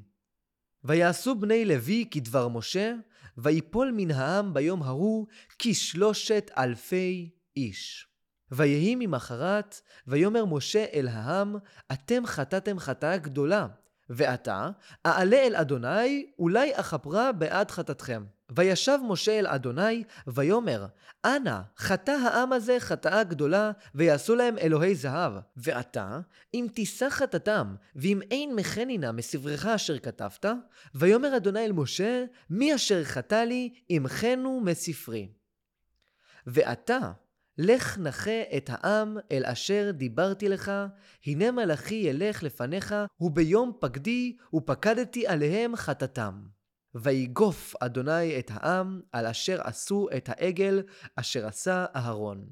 ויעשו 0.83 1.35
בני 1.35 1.65
לוי 1.65 2.05
כדבר 2.11 2.47
משה, 2.47 2.93
ויפול 3.37 3.93
מן 3.95 4.11
העם 4.11 4.53
ביום 4.53 4.83
ההוא 4.83 5.27
כשלושת 5.59 6.51
אלפי 6.57 7.29
איש. 7.57 8.07
ויהי 8.51 8.95
ממחרת, 8.95 9.81
ויאמר 10.07 10.45
משה 10.45 10.85
אל 10.93 11.07
העם, 11.07 11.55
אתם 11.91 12.25
חטאתם 12.25 12.79
חטאה 12.79 13.17
גדולה, 13.17 13.67
ועתה, 14.09 14.69
אעלה 15.05 15.37
אל 15.37 15.55
אדוני, 15.55 16.25
אולי 16.39 16.71
אכפרה 16.75 17.31
בעד 17.31 17.71
חטאתכם. 17.71 18.23
וישב 18.55 18.97
משה 19.07 19.39
אל 19.39 19.47
אדוני, 19.47 20.03
ויאמר, 20.27 20.85
אנא, 21.25 21.59
חטא 21.77 22.11
העם 22.11 22.53
הזה 22.53 22.77
חטאה 22.79 23.23
גדולה, 23.23 23.71
ויעשו 23.95 24.35
להם 24.35 24.57
אלוהי 24.57 24.95
זהב. 24.95 25.33
ועתה, 25.57 26.19
אם 26.53 26.67
תישא 26.73 27.09
חטאתם, 27.09 27.75
ואם 27.95 28.21
אין 28.31 28.55
מחנינה 28.55 29.11
מספרך 29.11 29.65
אשר 29.65 29.99
כתבת, 29.99 30.45
ויאמר 30.95 31.37
אדוני 31.37 31.65
אל 31.65 31.71
משה, 31.71 32.25
מי 32.49 32.75
אשר 32.75 33.03
חטא 33.03 33.35
לי, 33.35 33.73
אמחנו 33.97 34.61
מספרי. 34.61 35.29
ועתה, 36.47 37.11
לך 37.57 37.97
נחה 37.97 38.41
את 38.57 38.69
העם 38.73 39.17
אל 39.31 39.45
אשר 39.45 39.91
דיברתי 39.93 40.49
לך, 40.49 40.71
הנה 41.25 41.51
מלאכי 41.51 41.95
ילך 41.95 42.43
לפניך, 42.43 42.95
וביום 43.21 43.71
פקדי, 43.79 44.37
ופקדתי 44.53 45.27
עליהם 45.27 45.75
חטאתם. 45.75 46.41
ויגוף 46.95 47.75
אדוני 47.79 48.39
את 48.39 48.51
העם 48.53 49.01
על 49.11 49.25
אשר 49.25 49.61
עשו 49.61 50.07
את 50.17 50.29
העגל 50.29 50.83
אשר 51.15 51.47
עשה 51.47 51.85
אהרון. 51.95 52.47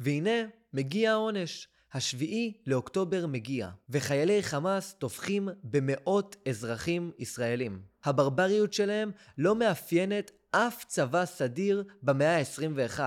והנה 0.00 0.46
מגיע 0.72 1.12
העונש. 1.12 1.68
השביעי 1.94 2.52
לאוקטובר 2.66 3.26
מגיע, 3.26 3.70
וחיילי 3.90 4.42
חמאס 4.42 4.94
טובחים 4.94 5.48
במאות 5.64 6.36
אזרחים 6.48 7.12
ישראלים. 7.18 7.82
הברבריות 8.04 8.72
שלהם 8.72 9.10
לא 9.38 9.54
מאפיינת 9.54 10.30
אף 10.54 10.84
צבא 10.84 11.24
סדיר 11.24 11.84
במאה 12.02 12.38
ה-21. 12.38 13.00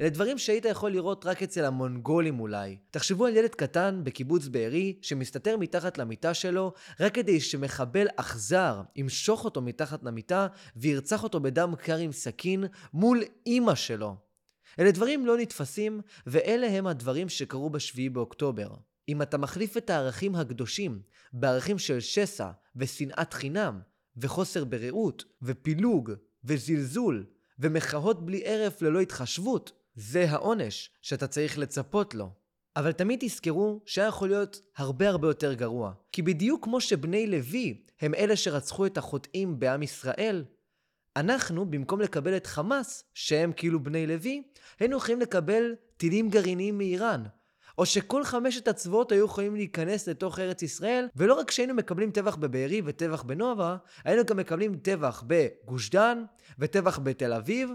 אלה 0.00 0.08
דברים 0.08 0.38
שהיית 0.38 0.64
יכול 0.64 0.90
לראות 0.90 1.26
רק 1.26 1.42
אצל 1.42 1.64
המונגולים 1.64 2.40
אולי. 2.40 2.76
תחשבו 2.90 3.26
על 3.26 3.36
ילד 3.36 3.54
קטן 3.54 4.00
בקיבוץ 4.04 4.48
בארי 4.48 4.98
שמסתתר 5.02 5.56
מתחת 5.56 5.98
למיטה 5.98 6.34
שלו 6.34 6.72
רק 7.00 7.14
כדי 7.14 7.40
שמחבל 7.40 8.06
אכזר 8.16 8.82
ימשוך 8.96 9.44
אותו 9.44 9.62
מתחת 9.62 10.02
למיטה 10.02 10.46
וירצח 10.76 11.22
אותו 11.22 11.40
בדם 11.40 11.74
קר 11.76 11.96
עם 11.96 12.12
סכין 12.12 12.64
מול 12.92 13.22
אימא 13.46 13.74
שלו. 13.74 14.16
אלה 14.78 14.90
דברים 14.90 15.26
לא 15.26 15.36
נתפסים, 15.36 16.00
ואלה 16.26 16.66
הם 16.66 16.86
הדברים 16.86 17.28
שקרו 17.28 17.70
בשביעי 17.70 18.08
באוקטובר. 18.08 18.68
אם 19.08 19.22
אתה 19.22 19.38
מחליף 19.38 19.76
את 19.76 19.90
הערכים 19.90 20.34
הקדושים 20.34 21.02
בערכים 21.32 21.78
של 21.78 22.00
שסע 22.00 22.50
ושנאת 22.76 23.32
חינם, 23.32 23.80
וחוסר 24.16 24.64
ברעות, 24.64 25.24
ופילוג, 25.42 26.12
וזלזול, 26.44 27.26
ומחאות 27.58 28.26
בלי 28.26 28.48
הרף 28.48 28.82
ללא 28.82 29.00
התחשבות, 29.00 29.72
זה 29.94 30.30
העונש 30.30 30.90
שאתה 31.02 31.26
צריך 31.26 31.58
לצפות 31.58 32.14
לו. 32.14 32.30
אבל 32.76 32.92
תמיד 32.92 33.18
תזכרו 33.22 33.80
שהיה 33.86 34.08
יכול 34.08 34.28
להיות 34.28 34.60
הרבה 34.76 35.08
הרבה 35.08 35.28
יותר 35.28 35.54
גרוע. 35.54 35.92
כי 36.12 36.22
בדיוק 36.22 36.64
כמו 36.64 36.80
שבני 36.80 37.26
לוי 37.26 37.84
הם 38.00 38.14
אלה 38.14 38.36
שרצחו 38.36 38.86
את 38.86 38.98
החוטאים 38.98 39.58
בעם 39.58 39.82
ישראל, 39.82 40.44
אנחנו, 41.16 41.70
במקום 41.70 42.00
לקבל 42.00 42.36
את 42.36 42.46
חמאס, 42.46 43.04
שהם 43.14 43.52
כאילו 43.52 43.82
בני 43.82 44.06
לוי, 44.06 44.42
היינו 44.80 44.96
יכולים 44.96 45.20
לקבל 45.20 45.74
טילים 45.96 46.30
גרעיניים 46.30 46.78
מאיראן. 46.78 47.24
או 47.80 47.86
שכל 47.86 48.24
חמשת 48.24 48.68
הצבאות 48.68 49.12
היו 49.12 49.24
יכולים 49.24 49.54
להיכנס 49.54 50.08
לתוך 50.08 50.38
ארץ 50.38 50.62
ישראל, 50.62 51.08
ולא 51.16 51.34
רק 51.34 51.50
שהיינו 51.50 51.74
מקבלים 51.74 52.10
טבח 52.10 52.36
בבארי 52.36 52.82
וטבח 52.84 53.22
בנובה, 53.22 53.76
היינו 54.04 54.24
גם 54.24 54.36
מקבלים 54.36 54.76
טבח 54.76 55.24
בגוש 55.26 55.90
דן, 55.90 56.24
וטבח 56.58 56.98
בתל 56.98 57.32
אביב, 57.32 57.70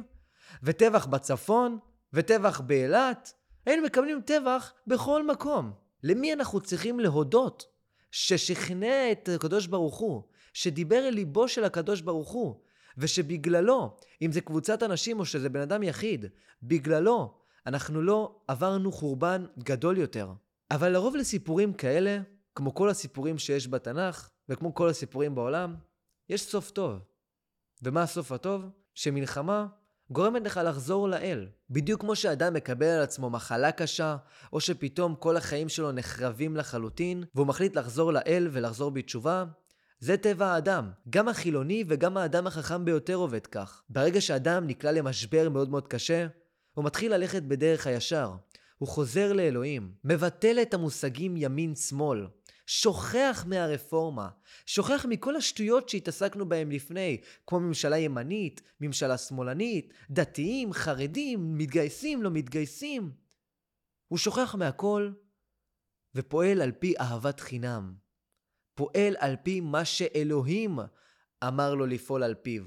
וטבח 0.64 1.06
בצפון, 1.06 1.78
וטבח 2.14 2.62
באילת. 2.62 3.34
היינו 3.66 3.84
מקבלים 3.84 4.22
טבח 4.22 4.74
בכל 4.88 5.28
מקום. 5.28 5.72
למי 6.04 6.34
אנחנו 6.34 6.62
צריכים 6.62 7.00
להודות? 7.00 7.66
ששכנע 8.12 9.12
את 9.12 9.30
הקדוש 9.36 9.68
ברוך 9.68 9.98
הוא, 9.98 10.24
שדיבר 10.54 11.08
אל 11.08 11.14
ליבו 11.14 11.48
של 11.48 11.64
הקדוש 11.64 12.02
ברוך 12.02 12.32
הוא, 12.32 12.62
ושבגללו, 12.98 13.98
אם 14.22 14.32
זה 14.32 14.42
קבוצת 14.42 14.84
אנשים 14.84 15.20
או 15.20 15.26
שזה 15.26 15.50
בן 15.50 15.62
אדם 15.62 15.84
יחיד, 15.84 16.26
בגללו 16.64 17.45
אנחנו 17.66 18.02
לא 18.02 18.36
עברנו 18.48 18.92
חורבן 18.92 19.46
גדול 19.60 19.98
יותר. 19.98 20.32
אבל 20.72 20.90
לרוב 20.90 21.16
לסיפורים 21.16 21.74
כאלה, 21.74 22.20
כמו 22.56 22.74
כל 22.74 22.90
הסיפורים 22.90 23.38
שיש 23.38 23.68
בתנ"ך, 23.68 24.30
וכמו 24.50 24.74
כל 24.74 24.90
הסיפורים 24.90 25.36
בעולם, 25.36 25.76
יש 26.30 26.44
סוף 26.44 26.72
טוב. 26.72 27.00
ומה 27.84 28.04
הסוף 28.04 28.32
הטוב? 28.32 28.66
שמלחמה 28.94 29.68
גורמת 30.10 30.46
לך 30.46 30.60
לחזור 30.66 31.10
לאל. 31.10 31.48
בדיוק 31.70 32.02
כמו 32.02 32.16
שאדם 32.16 32.54
מקבל 32.54 32.86
על 32.86 33.02
עצמו 33.02 33.30
מחלה 33.30 33.72
קשה, 33.72 34.18
או 34.54 34.60
שפתאום 34.60 35.16
כל 35.16 35.38
החיים 35.38 35.70
שלו 35.70 35.92
נחרבים 35.92 36.58
לחלוטין, 36.58 37.24
והוא 37.36 37.48
מחליט 37.48 37.76
לחזור 37.76 38.14
לאל 38.14 38.48
ולחזור 38.52 38.92
בתשובה, 38.92 39.46
זה 40.00 40.18
טבע 40.18 40.48
האדם. 40.48 40.92
גם 41.10 41.28
החילוני 41.28 41.84
וגם 41.88 42.18
האדם 42.18 42.48
החכם 42.48 42.86
ביותר 42.86 43.16
עובד 43.16 43.48
כך. 43.48 43.84
ברגע 43.90 44.22
שאדם 44.22 44.68
נקלע 44.68 44.92
למשבר 44.92 45.50
מאוד 45.50 45.70
מאוד 45.70 45.88
קשה, 45.88 46.28
הוא 46.76 46.86
מתחיל 46.86 47.14
ללכת 47.14 47.44
בדרך 47.44 47.88
הישר. 47.88 48.32
הוא 48.78 48.88
חוזר 48.88 49.34
לאלוהים, 49.34 49.92
מבטל 50.04 50.62
את 50.62 50.74
המושגים 50.74 51.38
ימין-שמאל, 51.38 52.28
שוכח 52.68 53.46
מהרפורמה, 53.48 54.30
שוכח 54.66 55.06
מכל 55.10 55.36
השטויות 55.36 55.90
שהתעסקנו 55.90 56.50
בהם 56.50 56.72
לפני, 56.72 57.22
כמו 57.48 57.60
ממשלה 57.60 57.98
ימנית, 57.98 58.62
ממשלה 58.82 59.18
שמאלנית, 59.18 59.94
דתיים, 60.10 60.74
חרדים, 60.74 61.58
מתגייסים, 61.58 62.24
לא 62.24 62.32
מתגייסים. 62.32 63.12
הוא 64.08 64.18
שוכח 64.18 64.56
מהכל 64.56 65.12
ופועל 66.16 66.62
על 66.62 66.72
פי 66.72 66.94
אהבת 67.00 67.40
חינם. 67.40 67.94
פועל 68.74 69.16
על 69.20 69.36
פי 69.44 69.62
מה 69.62 69.86
שאלוהים 69.86 70.80
אמר 71.48 71.76
לו 71.76 71.86
לפעול 71.86 72.24
על 72.24 72.34
פיו, 72.34 72.64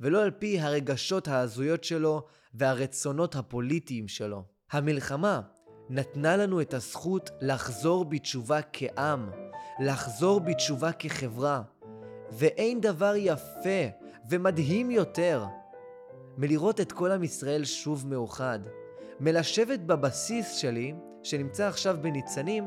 ולא 0.00 0.22
על 0.22 0.30
פי 0.30 0.60
הרגשות 0.60 1.28
ההזויות 1.28 1.84
שלו 1.84 2.26
והרצונות 2.54 3.36
הפוליטיים 3.36 4.08
שלו. 4.08 4.44
המלחמה 4.72 5.40
נתנה 5.88 6.36
לנו 6.36 6.60
את 6.60 6.74
הזכות 6.74 7.30
לחזור 7.40 8.04
בתשובה 8.04 8.60
כעם, 8.72 9.30
לחזור 9.80 10.40
בתשובה 10.40 10.92
כחברה, 10.92 11.62
ואין 12.32 12.80
דבר 12.80 13.12
יפה 13.16 13.86
ומדהים 14.30 14.90
יותר 14.90 15.44
מלראות 16.36 16.80
את 16.80 16.92
כל 16.92 17.10
עם 17.10 17.22
ישראל 17.24 17.64
שוב 17.64 18.06
מאוחד, 18.06 18.58
מלשבת 19.20 19.80
בבסיס 19.80 20.54
שלי, 20.54 20.94
שנמצא 21.22 21.68
עכשיו 21.68 21.96
בניצנים, 22.00 22.64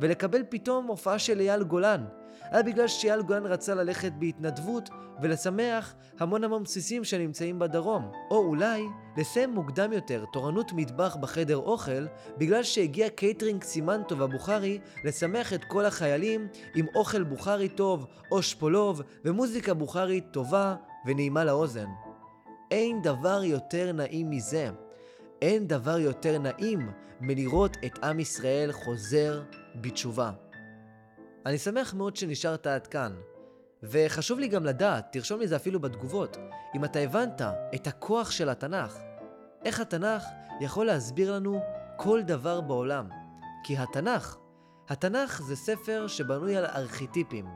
ולקבל 0.00 0.42
פתאום 0.48 0.86
הופעה 0.86 1.18
של 1.18 1.40
אייל 1.40 1.62
גולן, 1.62 2.04
היה 2.50 2.62
בגלל 2.62 2.88
שאייל 2.88 3.22
גולן 3.22 3.46
רצה 3.46 3.74
ללכת 3.74 4.12
בהתנדבות 4.18 4.90
ולשמח 5.22 5.94
המון 6.18 6.44
המון 6.44 6.62
בסיסים 6.62 7.04
שנמצאים 7.04 7.58
בדרום. 7.58 8.12
או 8.30 8.38
אולי 8.38 8.82
לסיים 9.16 9.50
מוקדם 9.50 9.92
יותר 9.92 10.24
תורנות 10.32 10.72
מטבח 10.72 11.16
בחדר 11.20 11.56
אוכל 11.56 12.06
בגלל 12.38 12.62
שהגיע 12.62 13.08
קייטרינג 13.10 13.64
סימנטוב 13.64 14.22
הבוכרי 14.22 14.78
לשמח 15.04 15.52
את 15.52 15.64
כל 15.64 15.84
החיילים 15.84 16.48
עם 16.74 16.86
אוכל 16.94 17.22
בוכרי 17.22 17.68
טוב 17.68 18.06
אושפלוב 18.30 19.02
ומוזיקה 19.24 19.74
בוכרית 19.74 20.24
טובה 20.30 20.76
ונעימה 21.06 21.44
לאוזן. 21.44 21.88
אין 22.70 23.02
דבר 23.02 23.40
יותר 23.44 23.92
נעים 23.92 24.30
מזה. 24.30 24.70
אין 25.42 25.66
דבר 25.66 25.98
יותר 25.98 26.38
נעים 26.38 26.90
מלראות 27.20 27.76
את 27.86 28.04
עם 28.04 28.20
ישראל 28.20 28.72
חוזר 28.72 29.42
בתשובה. 29.80 30.30
אני 31.46 31.58
שמח 31.58 31.94
מאוד 31.94 32.16
שנשארת 32.16 32.66
עד 32.66 32.86
כאן. 32.86 33.14
וחשוב 33.82 34.38
לי 34.38 34.48
גם 34.48 34.64
לדעת, 34.64 35.06
תרשום 35.12 35.40
לי 35.40 35.48
זה 35.48 35.56
אפילו 35.56 35.80
בתגובות, 35.80 36.36
אם 36.76 36.84
אתה 36.84 36.98
הבנת 36.98 37.42
את 37.74 37.86
הכוח 37.86 38.30
של 38.30 38.48
התנ"ך. 38.48 38.98
איך 39.64 39.80
התנ"ך 39.80 40.24
יכול 40.60 40.86
להסביר 40.86 41.34
לנו 41.34 41.60
כל 41.96 42.22
דבר 42.22 42.60
בעולם. 42.60 43.08
כי 43.64 43.76
התנ"ך, 43.76 44.36
התנ"ך 44.88 45.42
זה 45.42 45.56
ספר 45.56 46.06
שבנוי 46.06 46.56
על 46.56 46.64
ארכיטיפים. 46.64 47.46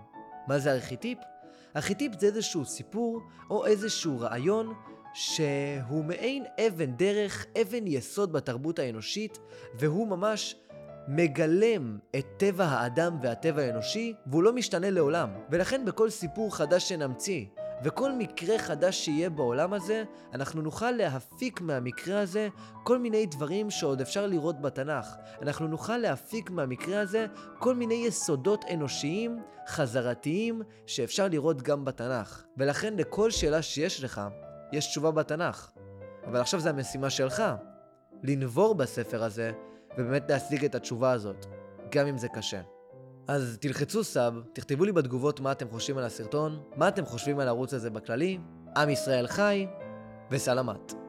מה 0.49 0.59
זה 0.59 0.73
ארכיטיפ? 0.73 1.19
ארכיטיפ 1.77 2.21
זה 2.21 2.27
איזשהו 2.27 2.65
סיפור 2.65 3.21
או 3.51 3.67
איזשהו 3.67 4.21
רעיון 4.21 4.75
שהוא 5.15 6.05
מעין 6.05 6.45
אבן 6.67 6.97
דרך, 6.97 7.47
אבן 7.63 7.87
יסוד 7.87 8.33
בתרבות 8.33 8.79
האנושית, 8.79 9.39
והוא 9.75 10.09
ממש 10.09 10.57
מגלם 11.09 11.99
את 12.17 12.27
טבע 12.37 12.65
האדם 12.65 13.19
והטבע 13.23 13.63
האנושי, 13.63 14.15
והוא 14.27 14.43
לא 14.43 14.53
משתנה 14.53 14.91
לעולם. 14.91 15.31
ולכן 15.51 15.85
בכל 15.85 16.11
סיפור 16.11 16.57
חדש 16.57 16.89
שנמציא, 16.89 17.45
וכל 17.85 18.13
מקרה 18.13 18.59
חדש 18.59 19.05
שיהיה 19.05 19.31
בעולם 19.31 19.73
הזה, 19.73 20.05
אנחנו 20.35 20.63
נוכל 20.63 20.91
להפיק 20.91 21.61
מהמקרה 21.61 22.21
הזה 22.21 22.49
כל 22.85 22.99
מיני 22.99 23.27
דברים 23.27 23.71
שעוד 23.71 24.01
אפשר 24.01 24.27
לראות 24.27 24.61
בתנ"ך. 24.61 25.07
אנחנו 25.43 25.69
נוכל 25.69 25.97
להפיק 25.97 26.51
מהמקרה 26.51 27.01
הזה 27.01 27.27
כל 27.59 27.75
מיני 27.75 28.05
יסודות 28.07 28.65
אנושיים, 28.73 29.43
חזרתיים, 29.69 30.63
שאפשר 30.87 31.29
לראות 31.29 31.63
גם 31.63 31.85
בתנ"ך. 31.85 32.43
ולכן 32.57 32.95
לכל 32.97 33.31
שאלה 33.31 33.63
שיש 33.63 34.05
לך, 34.05 34.21
יש 34.73 34.87
תשובה 34.87 35.11
בתנ"ך. 35.11 35.73
אבל 36.27 36.41
עכשיו 36.41 36.61
זה 36.61 36.71
המשימה 36.71 37.11
שלך, 37.11 37.43
לנבור 38.23 38.75
בספר 38.75 39.23
הזה 39.23 39.53
ובאמת 39.99 40.31
להשיג 40.31 40.65
את 40.65 40.75
התשובה 40.75 41.13
הזאת, 41.13 41.47
גם 41.91 42.07
אם 42.07 42.19
זה 42.19 42.29
קשה. 42.29 42.61
אז 43.29 43.59
תלחצו 43.61 44.05
סאב, 44.05 44.35
תכתבו 44.53 44.85
לי 44.85 44.93
בתגובות 44.93 45.41
מה 45.41 45.53
אתם 45.53 45.71
חושבים 45.71 45.99
על 45.99 46.05
הסרטון, 46.05 46.63
מה 46.77 46.89
אתם 46.89 47.05
חושבים 47.05 47.39
על 47.39 47.47
הערוץ 47.47 47.75
הזה 47.75 47.91
בכללי, 47.91 48.39
עם 48.77 48.89
ישראל 48.89 49.27
חי 49.27 49.67
וסלמת. 50.31 51.02